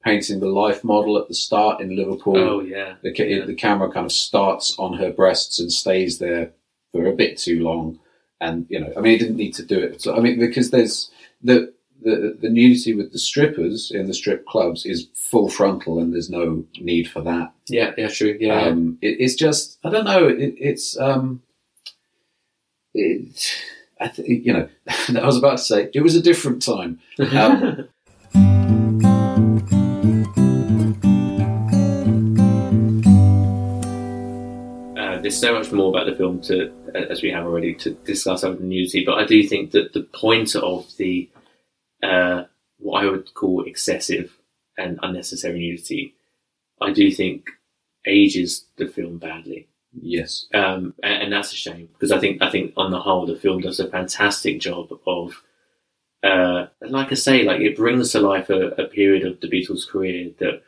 [0.03, 3.45] painting the life model at the start in Liverpool, Oh yeah, the, ca- yeah.
[3.45, 6.51] the camera kind of starts on her breasts and stays there
[6.91, 7.99] for a bit too long.
[8.39, 10.01] And you know, I mean, he didn't need to do it.
[10.01, 11.09] So I mean, because there's
[11.43, 11.73] the
[12.03, 16.29] the the nudity with the strippers in the strip clubs is full frontal, and there's
[16.29, 17.51] no need for that.
[17.67, 18.61] yeah, yeah, true, yeah.
[18.61, 18.67] yeah.
[18.67, 20.27] Um, it, it's just I don't know.
[20.27, 21.41] It, it's um,
[22.93, 23.55] it,
[23.99, 24.69] I th- you know,
[25.21, 26.99] I was about to say it was a different time.
[27.19, 27.87] Um,
[34.97, 38.43] Uh, there's so much more about the film to, as we have already, to discuss
[38.43, 39.03] over the nudity.
[39.05, 41.29] But I do think that the point of the
[42.03, 42.43] uh,
[42.77, 44.37] what I would call excessive
[44.77, 46.13] and unnecessary nudity,
[46.81, 47.49] I do think
[48.05, 49.67] ages the film badly,
[50.01, 53.25] yes, um, and, and that's a shame because I think I think on the whole
[53.25, 55.41] the film does a fantastic job of,
[56.23, 59.87] uh, like I say, like it brings to life a, a period of the Beatles'
[59.87, 60.63] career that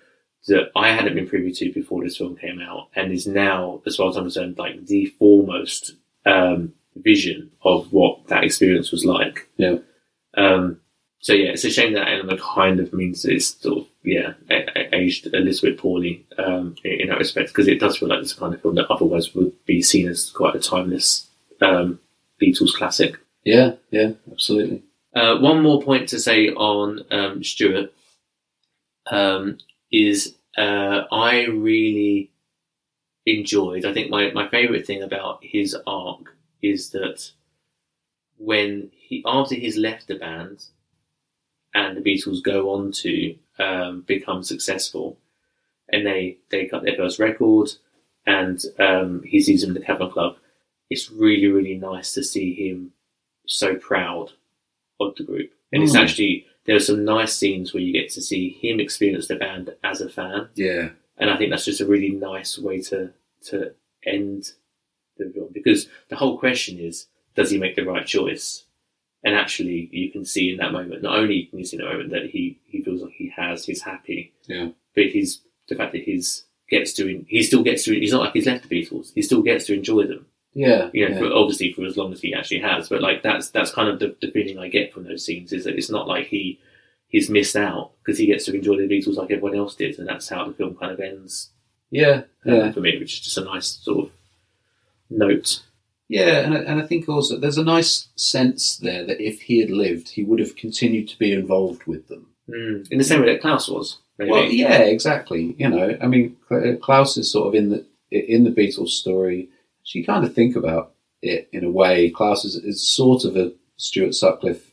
[0.47, 3.95] that I hadn't been privy to before this film came out, and is now, as
[3.95, 9.49] far as I'm concerned, like the foremost um, vision of what that experience was like.
[9.57, 9.77] yeah,
[10.35, 10.79] Um,
[11.21, 14.33] so yeah, it's a shame that element kind of means that it's sort of yeah
[14.93, 18.35] aged a little bit poorly um, in, that respect because it does feel like the
[18.35, 21.27] kind of film that otherwise would be seen as quite a timeless
[21.61, 21.99] um,
[22.41, 23.17] Beatles classic.
[23.43, 24.83] yeah, yeah, absolutely.
[25.13, 27.91] Uh, one more point to say on um, Stuart
[29.07, 29.57] um,
[29.91, 32.31] is uh, I really
[33.25, 33.85] enjoyed.
[33.85, 37.31] I think my, my favourite thing about his arc is that
[38.37, 40.63] when he after he's left the band
[41.73, 45.17] and the Beatles go on to um, become successful
[45.91, 47.69] and they they got their first record
[48.25, 50.37] and um, he sees them in the Cavern Club.
[50.89, 52.91] It's really really nice to see him
[53.47, 54.31] so proud
[54.99, 55.51] of the group.
[55.71, 56.01] And it's Mm.
[56.01, 59.73] actually there are some nice scenes where you get to see him experience the band
[59.83, 63.11] as a fan, Yeah, and I think that's just a really nice way to
[63.45, 63.73] to
[64.05, 64.51] end
[65.17, 68.65] the film because the whole question is does he make the right choice?
[69.23, 71.91] And actually, you can see in that moment not only can you see in that
[71.91, 75.91] moment that he he feels like he has, he's happy, yeah, but he's the fact
[75.91, 79.11] that he's gets to he still gets to he's not like he's left the Beatles,
[79.13, 81.19] he still gets to enjoy them yeah, you know, yeah.
[81.19, 82.89] for, obviously for as long as he actually has.
[82.89, 85.65] But like that's that's kind of the, the feeling I get from those scenes is
[85.65, 86.59] that it's not like he
[87.07, 90.07] he's missed out because he gets to enjoy the Beatles like everyone else did, and
[90.07, 91.51] that's how the film kind of ends
[91.91, 92.71] yeah, um, yeah.
[92.71, 94.11] for me, which is just a nice sort of
[95.09, 95.61] note.
[96.09, 99.59] Yeah, and I, and I think also there's a nice sense there that if he
[99.59, 102.25] had lived, he would have continued to be involved with them.
[102.49, 102.91] Mm.
[102.91, 104.31] In the same way that Klaus was, maybe.
[104.31, 105.55] Well, yeah, exactly.
[105.59, 106.35] You know, I mean,
[106.81, 109.49] Klaus is sort of in the in the Beatles story.
[109.83, 112.09] So you kind of think about it in a way.
[112.09, 114.71] Klaus is, is sort of a Stuart Sutcliffe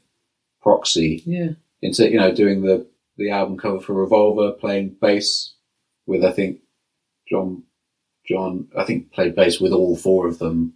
[0.62, 1.50] proxy yeah,
[1.82, 2.86] into you know doing the
[3.18, 5.52] the album cover for Revolver, playing bass
[6.06, 6.60] with I think
[7.28, 7.62] John
[8.26, 10.72] John I think played bass with all four of them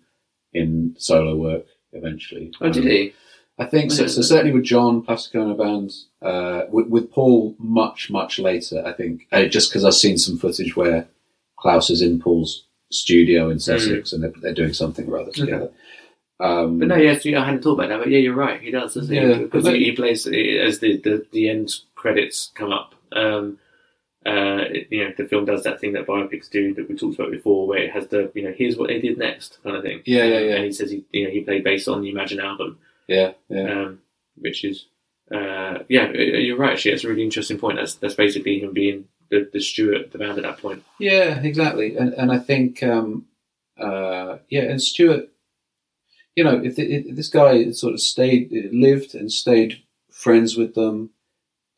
[0.52, 2.52] in solo work eventually.
[2.60, 3.12] Oh, did Um, he?
[3.58, 4.06] I think so.
[4.06, 5.92] So certainly with John Plastic Ono Band,
[6.22, 8.82] uh, with, with Paul much much later.
[8.86, 11.06] I think uh, just because I've seen some footage where
[11.58, 15.70] Klaus is in Paul's studio in Sussex and they're, they're doing something or other together.
[16.40, 17.98] Um, But no, yes, I hadn't thought about that.
[17.98, 18.60] But yeah, you're right.
[18.62, 19.44] He does, doesn't Yeah, he?
[19.44, 22.94] Because he, he plays as the, the, the end credits come up.
[23.12, 23.58] Um,
[24.26, 27.18] uh, it- you know, the film does that thing that biopics do that we talked
[27.18, 29.82] about before, where it has the, you know, here's what they did next kind of
[29.82, 30.02] thing.
[30.04, 30.54] Yeah, yeah, yeah.
[30.56, 33.70] And he says he, you know, he played based on the Imagine album, Yeah, yeah.
[33.84, 34.00] um,
[34.36, 34.86] which is,
[35.32, 36.72] uh, yeah, you're right.
[36.72, 37.76] Actually, that's a really interesting point.
[37.76, 40.82] That's that's basically him being the, the steward, the band at that point.
[40.98, 41.96] Yeah, exactly.
[41.96, 43.26] And and I think um,
[43.78, 45.28] uh, yeah, and Stuart,
[46.34, 51.10] you know, if, if this guy sort of stayed, lived and stayed friends with them,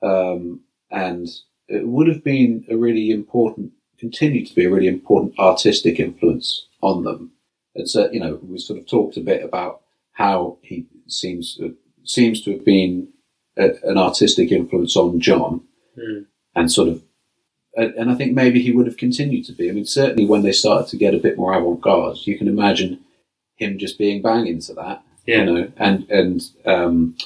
[0.03, 1.29] um, and
[1.73, 6.67] it would have been a really important, continued to be a really important artistic influence
[6.81, 7.33] on them.
[7.75, 9.81] And so, you know, we sort of talked a bit about
[10.13, 11.59] how he seems
[12.05, 13.09] seems to have been
[13.57, 15.63] a, an artistic influence on John,
[15.95, 16.23] Hmm.
[16.55, 17.03] and sort of
[17.77, 19.69] and and I think maybe he would have continued to be.
[19.71, 23.01] I mean, certainly when they started to get a bit more avant-garde, you can imagine
[23.57, 25.39] him just being bang into that, Yeah.
[25.39, 27.17] you know, and and um,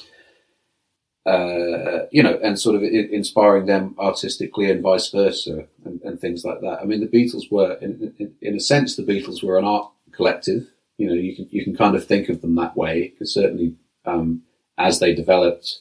[1.27, 6.45] uh, you know, and sort of inspiring them artistically and vice versa, and, and things
[6.45, 6.79] like that.
[6.81, 9.91] I mean, the Beatles were, in, in, in a sense, the Beatles were an art
[10.13, 10.67] collective.
[10.97, 13.75] You know, you can you can kind of think of them that way because certainly
[14.05, 14.43] um,
[14.77, 15.79] as they developed,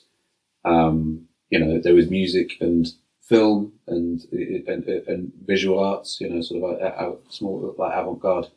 [0.65, 2.89] um, you know, there was music and
[3.23, 6.21] film and and, and visual arts.
[6.21, 8.49] You know, sort of uh, small like avant-garde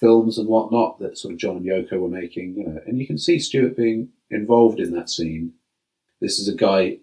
[0.00, 2.54] films and whatnot that sort of John and Yoko were making.
[2.56, 5.52] You know, and you can see Stuart being involved in that scene.
[6.22, 6.98] This is a guy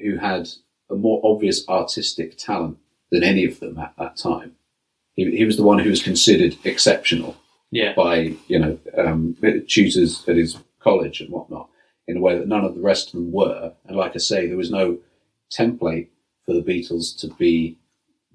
[0.00, 0.48] who had
[0.90, 2.78] a more obvious artistic talent
[3.10, 4.52] than any of them at that time.
[5.16, 7.36] He, he was the one who was considered exceptional
[7.72, 7.92] Yeah.
[7.94, 9.36] by you know um,
[9.68, 11.68] tutors at his college and whatnot
[12.08, 13.72] in a way that none of the rest of them were.
[13.86, 14.98] And like I say, there was no
[15.52, 16.08] template
[16.46, 17.76] for the Beatles to be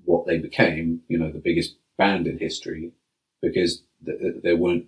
[0.04, 1.02] what they became.
[1.08, 2.92] You know, the biggest band in history
[3.42, 4.86] because th- th- there weren't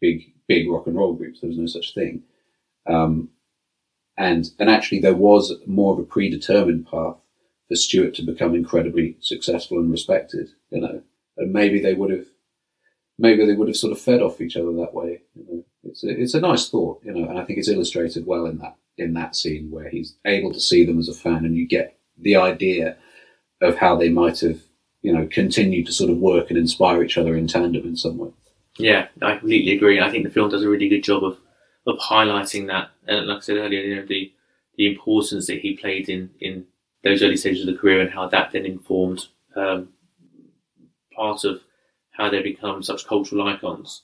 [0.00, 1.40] big big rock and roll groups.
[1.40, 2.22] There was no such thing.
[2.86, 3.30] Um,
[4.22, 7.16] and and actually, there was more of a predetermined path
[7.68, 10.50] for Stuart to become incredibly successful and respected.
[10.70, 11.02] You know,
[11.36, 12.26] and maybe they would have
[13.18, 15.22] maybe they would have sort of fed off each other that way.
[15.34, 18.24] You know, it's a, it's a nice thought, you know, and I think it's illustrated
[18.24, 21.44] well in that in that scene where he's able to see them as a fan,
[21.44, 22.96] and you get the idea
[23.60, 24.60] of how they might have,
[25.02, 28.18] you know, continued to sort of work and inspire each other in tandem in some
[28.18, 28.30] way.
[28.78, 30.00] Yeah, I completely agree.
[30.00, 31.38] I think the film does a really good job of
[31.86, 34.32] of highlighting that, and like I said earlier, you know, the
[34.76, 36.64] the importance that he played in in
[37.04, 39.26] those early stages of the career, and how that then informed
[39.56, 39.88] um,
[41.14, 41.62] part of
[42.12, 44.02] how they become such cultural icons.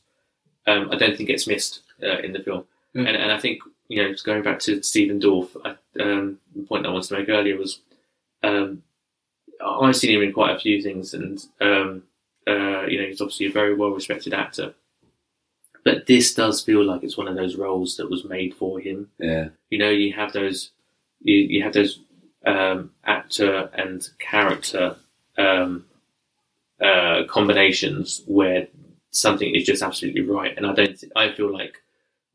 [0.66, 2.64] Um, I don't think it's missed uh, in the film,
[2.96, 3.06] Mm.
[3.06, 5.70] and and I think you know, going back to Stephen Dorff, I,
[6.02, 7.80] um, the point I wanted to make earlier was
[8.42, 8.82] um,
[9.64, 12.02] I've seen him in quite a few things, and um,
[12.46, 14.74] uh, you know, he's obviously a very well respected actor.
[15.88, 19.08] But this does feel like it's one of those roles that was made for him.
[19.18, 20.70] Yeah, You know, you have those,
[21.20, 22.00] you, you have those
[22.46, 24.96] um, actor and character
[25.38, 25.84] um,
[26.80, 28.68] uh, combinations where
[29.10, 30.56] something is just absolutely right.
[30.56, 31.74] And I don't, I feel like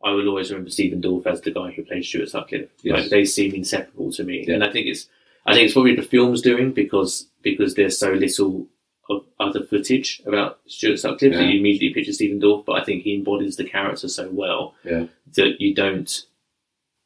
[0.04, 2.70] I will always remember Stephen Dorff as the guy who plays Stuart Sutcliffe.
[2.82, 3.02] Yes.
[3.02, 4.56] Like they seem inseparable to me, Yeah.
[4.56, 5.08] and I think it's,
[5.46, 8.66] I think it's probably the film's doing because because there's so little
[9.10, 11.50] of other footage about Stuart Sutcliffe that Yeah.
[11.52, 15.08] you immediately picture Stephen Dorff, but I think he embodies the character so well yeah,
[15.36, 16.26] that you don't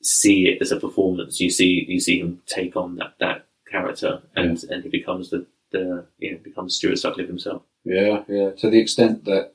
[0.01, 1.39] see it as a performance.
[1.39, 5.45] You see you see him take on that, that character and, and he becomes the,
[5.71, 7.63] the you know becomes Stuart Sutcliffe himself.
[7.83, 8.51] yeah, yeah.
[8.51, 9.53] To the extent that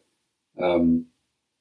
[0.61, 1.07] um,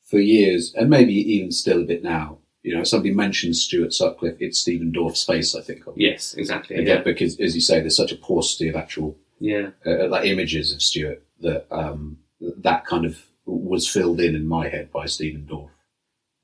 [0.05, 4.35] for years, and maybe even still a bit now, you know, somebody mentions Stuart Sutcliffe,
[4.41, 5.87] it's Stephen Dorff's face, I think.
[5.87, 5.93] of.
[5.97, 6.75] Yes, exactly.
[6.75, 10.25] Again, Yeah, because as you say, there's such a paucity of actual yeah, uh, like
[10.25, 15.07] images of Stuart that um, that kind of was filled in in my head by
[15.07, 15.71] Stephen Dorff,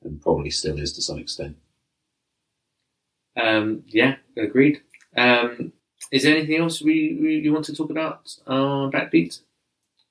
[0.03, 1.55] and probably still is to some extent.
[3.39, 4.15] um, yeah.
[4.35, 4.81] Agreed.
[5.15, 5.73] Um,
[6.11, 9.41] is there anything else we, we you want to talk about on Backbeat?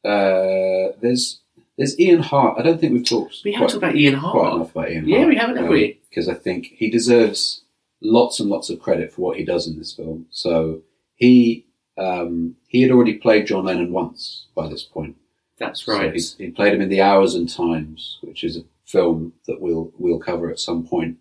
[0.05, 1.41] Uh, there's
[1.77, 2.59] there's Ian Hart.
[2.59, 3.39] I don't think we've talked.
[3.45, 4.33] We haven't talked about Ian Hart.
[4.33, 5.21] quite enough about Ian Hart.
[5.21, 6.01] Yeah, we haven't, have we?
[6.09, 7.63] Because I think he deserves
[8.01, 10.27] lots and lots of credit for what he does in this film.
[10.31, 10.83] So
[11.17, 11.66] he
[11.99, 15.17] um, he had already played John Lennon once by this point.
[15.59, 16.15] That's So right.
[16.15, 19.93] he, he played him in The Hours and Times, which is a film that we'll
[19.99, 21.17] we'll cover at some point,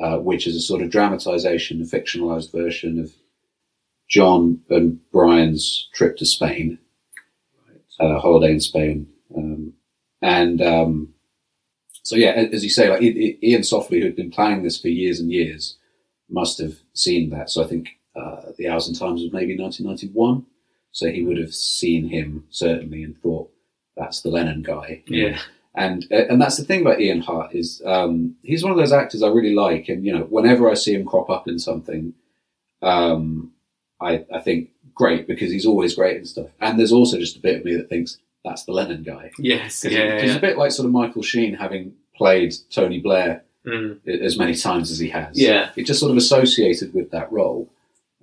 [0.00, 3.12] uh, which is a sort of dramatization, a fictionalized version of
[4.08, 6.78] John and Brian's trip to Spain,
[8.00, 9.74] uh, holiday in Spain, um,
[10.22, 11.14] and um,
[12.02, 15.18] so yeah, as you say, like Iain Softley, who had been planning this for years
[15.20, 15.76] and years,
[16.30, 17.50] must have seen that.
[17.50, 20.44] So I think uh, The Hours and Times was maybe 1991.
[20.92, 23.50] So he would have seen him certainly and thought
[23.96, 25.02] that's the Lennon guy.
[25.06, 25.38] Yeah.
[25.74, 28.92] And uh, and that's the thing about Ian Hart is um, he's one of those
[28.92, 32.14] actors I really like, and you know whenever I see him crop up in something,
[32.80, 33.52] um,
[34.00, 36.46] I I think great because he's always great and stuff.
[36.62, 39.32] And there's also just a bit of me that thinks that's the Lennon guy.
[39.38, 40.38] Yes, yeah, it's yeah.
[40.38, 43.98] a bit like sort of Michael Sheen having played Tony Blair Mm.
[44.06, 45.36] as many times as he has.
[45.36, 45.70] Yeah.
[45.74, 47.68] It just sort of associated with that role.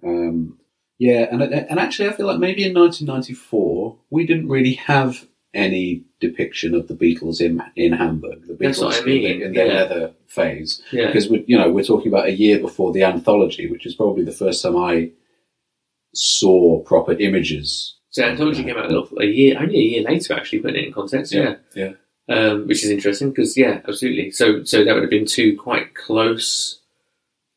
[0.05, 0.59] Um,
[0.99, 6.03] yeah, and and actually, I feel like maybe in 1994 we didn't really have any
[6.19, 8.47] depiction of the Beatles in in Hamburg.
[8.47, 9.73] The Beatles That's what I in mean, their- in their yeah.
[9.73, 10.81] leather phase.
[10.91, 11.07] Yeah.
[11.07, 14.23] Because we, you know we're talking about a year before the anthology, which is probably
[14.23, 15.11] the first time I
[16.13, 17.95] saw proper images.
[18.09, 20.93] So Anthology came out a, a year, only a year later, actually, putting it in
[20.93, 21.33] context.
[21.33, 21.93] Yeah, yeah.
[22.29, 24.29] um, which is interesting because yeah, absolutely.
[24.29, 26.79] So so that would have been two quite close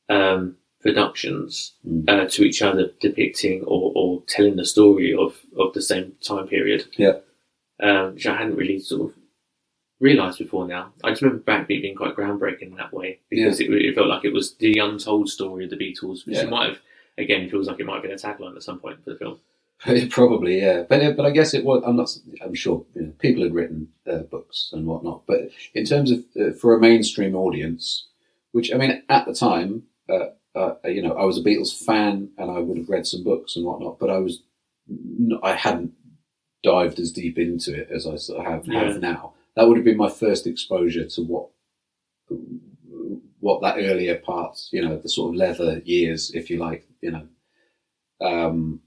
[0.09, 0.56] um,
[0.87, 2.09] productions Mm.
[2.09, 6.47] uh, to each other, depicting or, or telling the story of of the same time
[6.49, 6.85] period.
[6.97, 7.17] Yeah.
[7.83, 9.17] um, which I hadn't really sort of
[10.01, 10.93] realised before now.
[11.05, 14.25] I just remember Backbeat being quite groundbreaking in that way because it, it felt like
[14.25, 16.45] it was the untold story of the Beatles, which Yeah.
[16.45, 16.79] it might have,
[17.19, 19.39] again, feels like it might have been a tagline at some point for the film.
[20.11, 20.85] Probably, yeah.
[20.89, 21.83] But but I guess it was.
[21.87, 22.09] I'm not.
[22.43, 25.25] I'm sure you know, people had written uh, books and whatnot.
[25.27, 28.07] But in terms of uh, for a mainstream audience,
[28.53, 32.31] which I mean, at the time, uh, uh, you know, I was a Beatles fan
[32.39, 33.99] and I would have read some books and whatnot.
[33.99, 34.43] But I was,
[35.43, 35.93] I hadn't
[36.65, 38.85] dived as deep into it as I sort of have, Yeah.
[38.93, 39.35] have now.
[39.55, 41.49] That would have been my first exposure to what
[43.41, 47.12] what that earlier part, you know, the sort of leather years, if you like, you
[47.12, 47.27] know.
[48.20, 48.81] Um,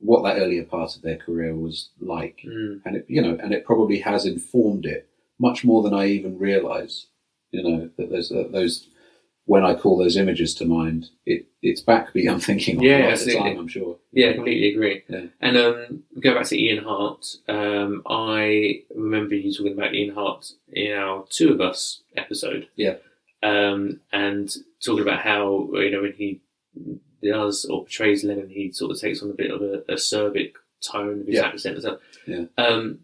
[0.00, 2.80] what that earlier part of their career was like, Mm.
[2.84, 5.08] and it, you know, and it probably has informed it
[5.38, 7.06] much more than I even realise.
[7.52, 8.86] You know that there's uh, those
[9.50, 12.98] when I call those images to mind, it it's backbeat I'm thinking of Yeah, a
[12.98, 13.50] lot the absolutely.
[13.50, 13.58] time.
[13.58, 13.96] I'm sure.
[14.12, 15.02] Yeah, completely agree.
[15.08, 15.26] Yeah.
[15.40, 17.24] And um, go back to Ian Hart.
[17.48, 22.68] Um, I remember you talking about Ian Hart in our Two of Us episode.
[22.76, 22.96] Yeah.
[23.42, 24.48] Um, and
[24.84, 26.40] talking about how you know when he
[27.22, 31.20] does or portrays Lennon, he sort of takes on a bit of a acerbic tone
[31.20, 31.46] of his Yeah.
[31.48, 31.98] accent and stuff.
[32.26, 32.44] Yeah.
[32.56, 33.00] Um,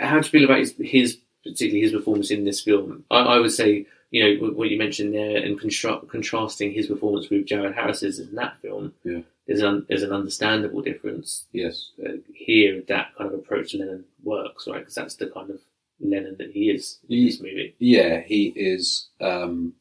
[0.00, 3.04] how do you feel about his, his particularly his performance in this film?
[3.10, 7.30] I, I would say, you know, what- you mentioned there, and constru- contrasting his performance
[7.30, 9.22] with Jared Harris's in that film, Yeah.
[9.46, 11.90] there's an there's an understandable difference Yes.
[12.04, 12.82] uh, here.
[12.88, 14.80] That kind of approach to Lennon works, right?
[14.80, 15.60] Because that's the kind of
[16.00, 17.74] Lennon that he is in Ye- this movie.
[17.78, 19.08] Yeah, he is.
[19.20, 19.74] Um,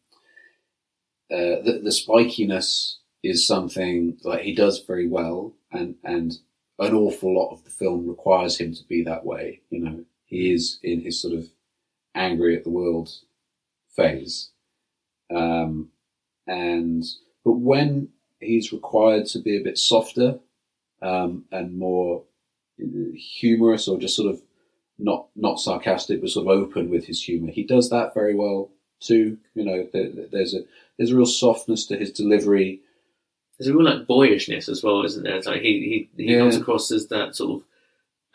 [1.31, 6.39] uh, the, the spikiness is something like he does very well, and and
[6.79, 9.61] an awful lot of the film requires him to be that way.
[9.69, 11.49] You know, he is in his sort of
[12.15, 13.11] angry at the world
[13.99, 14.49] phase,
[15.33, 15.89] um,
[16.47, 17.03] and
[17.45, 18.09] but when
[18.39, 20.39] he's required to be a bit softer
[21.01, 22.23] um, and more
[22.77, 24.41] humorous, or just sort of
[24.97, 27.51] not not sarcastic, but sort of open with his humour.
[27.51, 28.69] He does that very well
[28.99, 29.37] too.
[29.55, 30.61] You know, there, there's a
[30.97, 32.81] there's a real softness to his delivery.
[33.57, 35.35] There's a real like boyishness as well, isn't there?
[35.35, 36.39] It's like he he, he Yeah.
[36.39, 37.61] comes across as that sort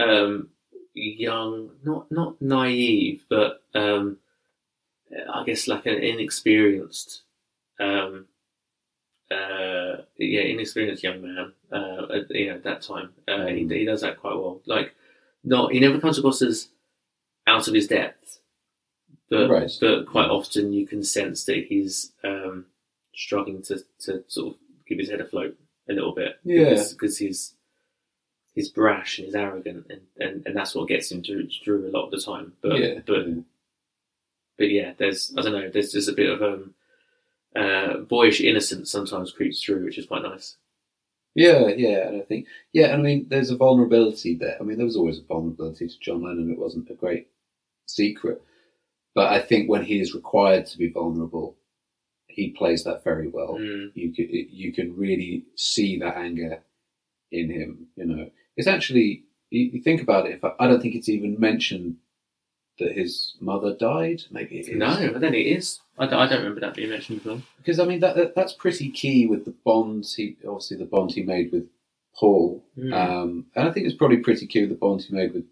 [0.00, 0.48] of um,
[0.94, 4.18] young, not not naive, but um,
[5.32, 7.22] I guess like an inexperienced,
[7.80, 8.26] um,
[9.30, 11.52] uh, yeah, inexperienced young man.
[11.72, 14.60] Uh, at, you know, at that time, uh, he he does that quite well.
[14.66, 14.94] Like,
[15.42, 16.68] not he never comes across as
[17.46, 18.38] out of his depth,
[19.28, 19.70] but Right.
[19.80, 22.66] but quite often you can sense that he's um,
[23.14, 25.56] struggling to, to sort of keep his head afloat
[25.88, 26.38] a little bit.
[26.44, 26.70] Yeah.
[26.70, 27.54] Because, because he's
[28.54, 31.90] he's brash and he's arrogant, and, and, and that's what gets him through, through a
[31.90, 32.52] lot of the time.
[32.62, 33.34] But Yeah, but yeah.
[34.58, 35.70] But yeah, there's I don't know.
[35.70, 36.74] There's just a bit of um
[37.56, 40.56] uh, boyish innocence sometimes creeps through, which is quite nice.
[41.34, 44.56] Yeah, yeah, and I think yeah, and I mean, there's a vulnerability there.
[44.60, 46.50] I mean, there was always a vulnerability to John Lennon.
[46.50, 47.28] It wasn't a great
[47.86, 48.40] secret,
[49.14, 51.56] but I think when he is required to be vulnerable,
[52.28, 53.56] he plays that very well.
[53.58, 53.90] Mm.
[53.94, 56.62] You can you can really see that anger
[57.32, 57.88] in him.
[57.96, 60.36] You know, it's actually you, you think about it.
[60.36, 61.96] If I, I don't think it's even mentioned
[62.78, 64.22] that his mother died.
[64.30, 64.76] Maybe it is.
[64.76, 65.80] No, don't think it is.
[65.98, 67.40] I don't, I don't remember that being mentioned before.
[67.58, 71.12] because I mean that, that that's pretty key with the bond he obviously the bond
[71.12, 71.66] he made with
[72.18, 72.92] Paul, Mm.
[72.92, 75.44] um, and I think it's probably pretty key with the bond he made with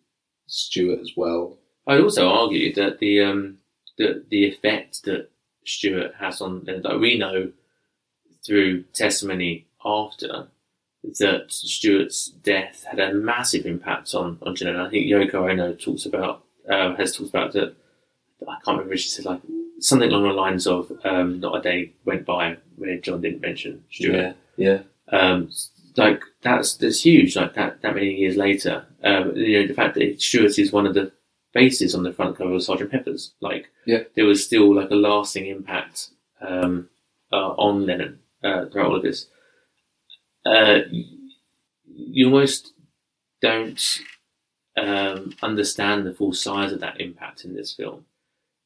[0.47, 1.59] Stuart as well.
[1.87, 3.59] I'd also argue that the um,
[3.99, 5.31] the the effect that
[5.65, 7.53] Stuart has on that we know
[8.45, 10.49] through testimony after
[11.19, 14.55] that Stuart's death had a massive impact on on.
[14.61, 14.81] Lennon.
[14.81, 17.75] I think Yoko Ono talks about um, has talked about that.
[18.49, 18.95] I can't remember.
[18.95, 19.41] if She said like
[19.79, 23.85] something along the lines of um, "Not a day went by where John didn't mention
[23.91, 24.81] Stuart." yeah,
[25.13, 25.51] um,
[25.97, 27.37] like that's that's huge.
[27.37, 30.87] Like that that many years later, um, you know, the fact that Stuart is one
[30.87, 31.13] of the
[31.53, 34.05] faces on the front cover of Sergeant Pepper's, like Yeah.
[34.17, 36.09] there was still like a lasting impact
[36.41, 36.89] um,
[37.31, 39.27] uh, on Lennon uh, throughout all of this.
[40.47, 40.81] Uh,
[41.85, 42.73] you almost
[43.43, 44.01] don't
[44.77, 48.05] um, understand the full size of that impact in this film,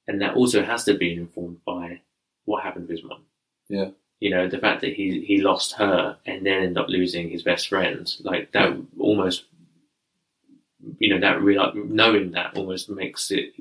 [0.07, 2.01] and that also has to be informed by
[2.45, 3.25] what happened to his mum.
[3.69, 3.91] Yeah.
[4.21, 7.43] You know, the fact that he he lost her and then ended up losing his
[7.43, 9.45] best friend, like that, almost.
[10.99, 13.55] You know that real knowing that almost makes it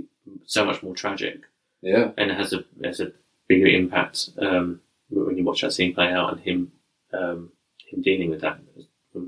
[0.45, 1.41] so much more tragic
[1.81, 2.11] Yeah.
[2.17, 3.13] and it has a has a
[3.47, 6.71] bigger impact um, when you watch that scene play out and him
[7.13, 7.51] um,
[7.89, 8.59] him dealing with that,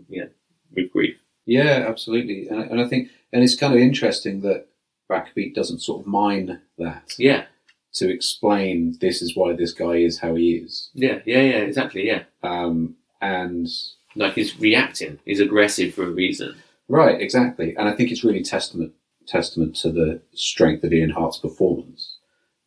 [0.09, 0.29] you know,
[0.75, 1.16] with grief.
[1.47, 2.47] Yeah, absolutely.
[2.47, 4.67] And, and I think, and it's kind of interesting that
[5.09, 7.45] Backbeat doesn't sort of mine that Yeah,
[7.93, 10.91] to explain this is why this guy is how he is.
[10.93, 12.05] yeah, yeah, yeah, exactly.
[12.05, 13.67] Yeah, Um, and
[14.15, 15.19] like he's reacting.
[15.25, 16.55] He's aggressive for a reason.
[16.87, 17.75] right, exactly.
[17.77, 18.93] And I think it's really testament
[19.27, 22.17] testament to the strength of Ian Hart's performance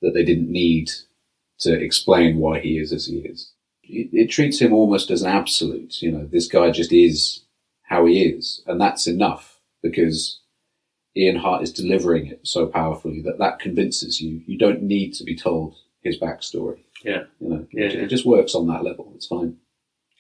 [0.03, 0.91] that they didn't need
[1.61, 3.53] to explain why he is as he is.
[3.83, 6.01] It, it treats him almost as an absolute.
[6.03, 7.43] You know, this guy just is
[7.91, 10.41] how he is, and that's enough because
[11.17, 14.43] Ian Hart is delivering it so powerfully that that convinces you.
[14.47, 16.79] You don't need to be told his backstory.
[17.05, 18.07] Yeah, You know, Yeah, it, yeah.
[18.07, 19.13] just works on that level.
[19.17, 19.57] It's fine.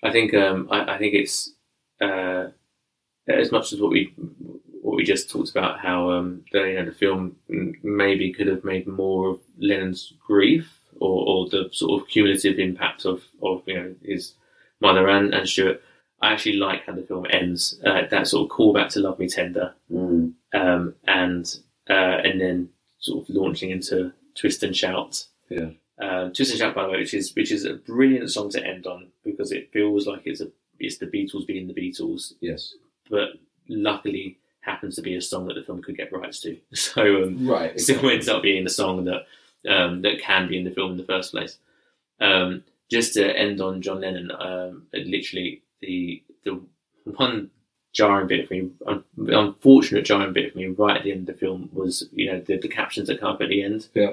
[0.02, 1.52] I think um, I, I think it's
[2.00, 2.48] uh,
[3.28, 4.12] as much as what we
[4.82, 7.36] what we just talked about how um, the, you know, the film
[7.82, 13.04] maybe could have made more of Lennon's grief or, or the sort of cumulative impact
[13.04, 14.34] of, of you know his
[14.80, 15.82] mother and, and Stuart.
[16.22, 17.80] I actually like how the film ends.
[17.84, 20.34] Uh, that sort of callback to "Love Me Tender," Mm.
[20.54, 21.92] um, and uh,
[22.24, 22.68] and then
[22.98, 25.70] sort of launching into "Twist and Shout." Yeah.
[26.00, 28.64] Uh, Twist and Shout, by the way, which is which is a brilliant song to
[28.66, 30.48] end on because it feels like it's a
[30.78, 32.74] it's the Beatles being the Beatles, Yes.
[33.10, 33.30] but
[33.68, 36.56] luckily happens to be a song that the film could get rights to.
[36.74, 37.78] So um, Right.
[37.80, 39.26] still ends up being the song that
[39.68, 41.58] um, that can be in the film in the first place.
[42.20, 46.60] Um, just to end on John Lennon, um, literally the the
[47.04, 47.50] one
[47.92, 51.34] jarring bit for me, un- unfortunate jarring bit for me, right at the end of
[51.34, 54.10] the film was you know the, the captions that come up at the end, Yeah.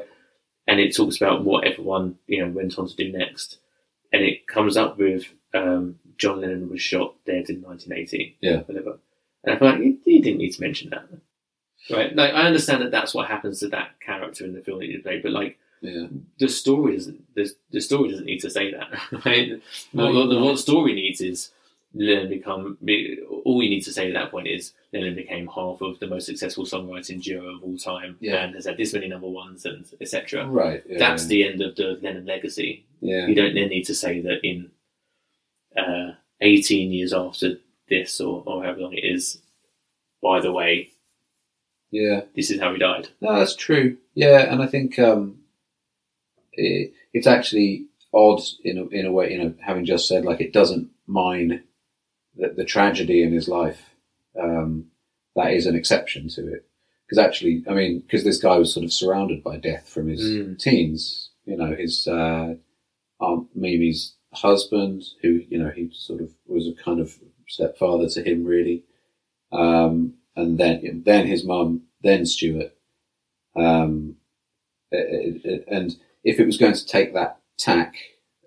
[0.67, 3.57] and it talks about what everyone you know went on to do next,
[4.11, 8.61] and it comes up with um, John Lennon was shot dead in 1980, Yeah.
[8.61, 8.97] whatever,
[9.43, 11.07] and I feel like you, you didn't need to mention that.
[11.89, 14.87] Right, like I understand that that's what happens to that character in the film that
[14.87, 16.07] you play, but like Yeah.
[16.39, 18.89] the story doesn't the, the story doesn't need to say that.
[19.25, 19.61] Right?
[19.93, 21.51] No, what, you're what the story needs is
[21.93, 22.77] Lennon become.
[23.45, 26.25] All you need to say at that point is Lennon became half of the most
[26.25, 28.43] successful songwriting duo of all time, Yeah.
[28.43, 30.45] and has had this many number ones and etc.
[30.47, 30.83] Right.
[30.87, 32.85] Yeah, That's the end of the Lennon legacy.
[33.01, 33.27] Yeah.
[33.27, 34.69] You don't then need to say that in
[35.77, 36.11] uh,
[36.41, 37.57] 18 years after
[37.89, 39.41] this, or, or however long it is.
[40.21, 40.89] By the way,
[41.91, 42.21] Yeah.
[42.35, 43.07] this is how he died.
[43.21, 43.97] No, that's true.
[44.13, 45.39] Yeah, and I think um,
[46.53, 49.31] it, it's actually odd in a, in a way.
[49.31, 51.63] You know, having just said like it doesn't mine
[52.37, 53.81] the, the tragedy in his life.
[54.41, 54.85] Um,
[55.35, 56.65] that is an exception to it
[57.05, 60.21] because actually, I mean, because this guy was sort of surrounded by death from his
[60.21, 60.59] Mm.
[60.59, 61.29] teens.
[61.45, 62.55] You know, his uh,
[63.21, 68.23] aunt Mimi's husband, who you know he sort of was a kind of stepfather to
[68.23, 68.83] him, really.
[69.51, 72.75] Um, and then then his mum, then Stuart.
[73.55, 74.17] Um,
[74.91, 77.95] it- it- and if it was going to take that tack,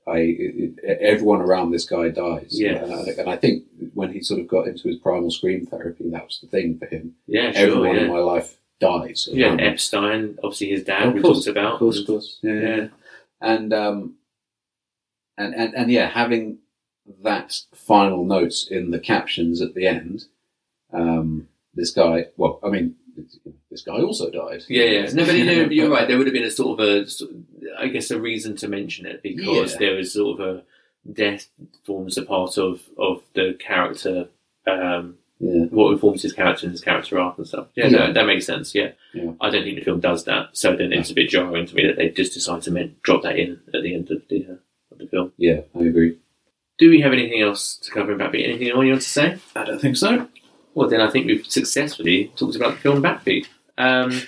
[0.06, 2.48] I it, everyone around this guy dies.
[2.51, 2.82] Yes.
[2.82, 3.64] and, I, and I think
[3.94, 6.86] when he sort of got into his primal scream therapy, that was the thing for
[6.86, 7.14] him.
[7.27, 7.62] Yeah, sure.
[7.62, 8.02] Everyone yeah.
[8.02, 9.28] in my life dies.
[9.31, 9.56] yeah.
[9.59, 11.74] Epstein, obviously his dad, Of we course, talked about.
[11.74, 12.39] Of course, of course.
[12.43, 12.77] Yeah, yeah.
[12.77, 12.86] Yeah.
[13.40, 14.14] And um,
[15.39, 16.59] and and and yeah, having
[17.22, 20.24] that final notes in the captions at the end.
[20.93, 22.97] Um, this guy, well, I mean,
[23.70, 24.64] this guy also died.
[24.68, 25.10] Yeah, yeah.
[25.12, 26.09] No, but you know, you're right.
[26.09, 27.06] There would have been a sort of a,
[27.78, 29.78] I guess, a reason to mention it because Yeah.
[29.78, 30.62] there was sort of a
[31.12, 31.47] death
[31.86, 34.28] forms a part of of the character.
[34.66, 35.64] Um, Yeah.
[35.70, 37.68] what informs his character and his character arc and stuff.
[37.74, 37.98] Yeah, Yeah.
[38.09, 38.74] No, that makes sense.
[38.74, 38.90] Yeah.
[39.14, 39.32] Yeah.
[39.40, 41.86] I don't think the film does that, so then it's a bit jarring to me
[41.86, 44.56] that they just decide to men- drop that in at the end of the uh,
[44.92, 45.32] of the film.
[45.38, 46.18] Yeah, I agree.
[46.78, 48.48] Do we have anything else to cover about Backbeat?
[48.48, 49.36] Anything more you want to say?
[49.56, 50.28] I don't think so.
[50.74, 53.47] Well, then I think we've successfully talked about the film Backbeat.
[53.81, 54.23] Um,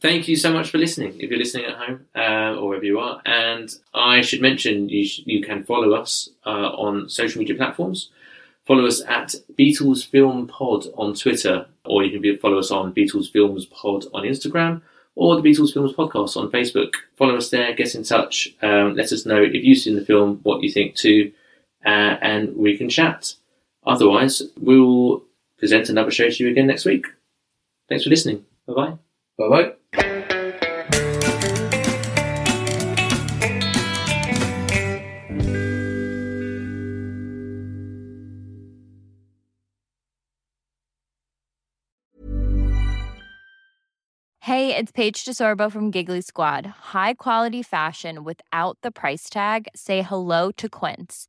[0.00, 1.14] thank you so much for listening.
[1.18, 5.04] If you're listening at home uh, or wherever you are, and I should mention you
[5.04, 8.10] sh- you can follow us uh, on social media platforms.
[8.64, 13.30] Follow us at Beatles Film Pod on Twitter, or you can follow us on Beatles
[13.30, 14.82] Films Pod on Instagram,
[15.16, 16.92] or the Beatles Films Podcast on Facebook.
[17.16, 20.38] Follow us there, get in touch, um, let us know if you've seen the film,
[20.44, 21.32] what you think too,
[21.84, 23.34] uh, and we can chat.
[23.84, 25.24] Otherwise, we'll
[25.58, 27.06] present another show to you again next week.
[27.88, 28.44] Thanks for listening.
[28.66, 28.98] Bye bye.
[29.38, 29.72] Bye bye.
[44.40, 46.66] Hey, it's Paige DeSorbo from Giggly Squad.
[46.66, 49.68] High quality fashion without the price tag.
[49.74, 51.28] Say hello to Quince.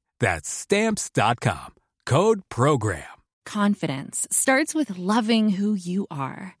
[0.21, 1.73] That's stamps.com.
[2.05, 3.03] Code program.
[3.45, 6.60] Confidence starts with loving who you are.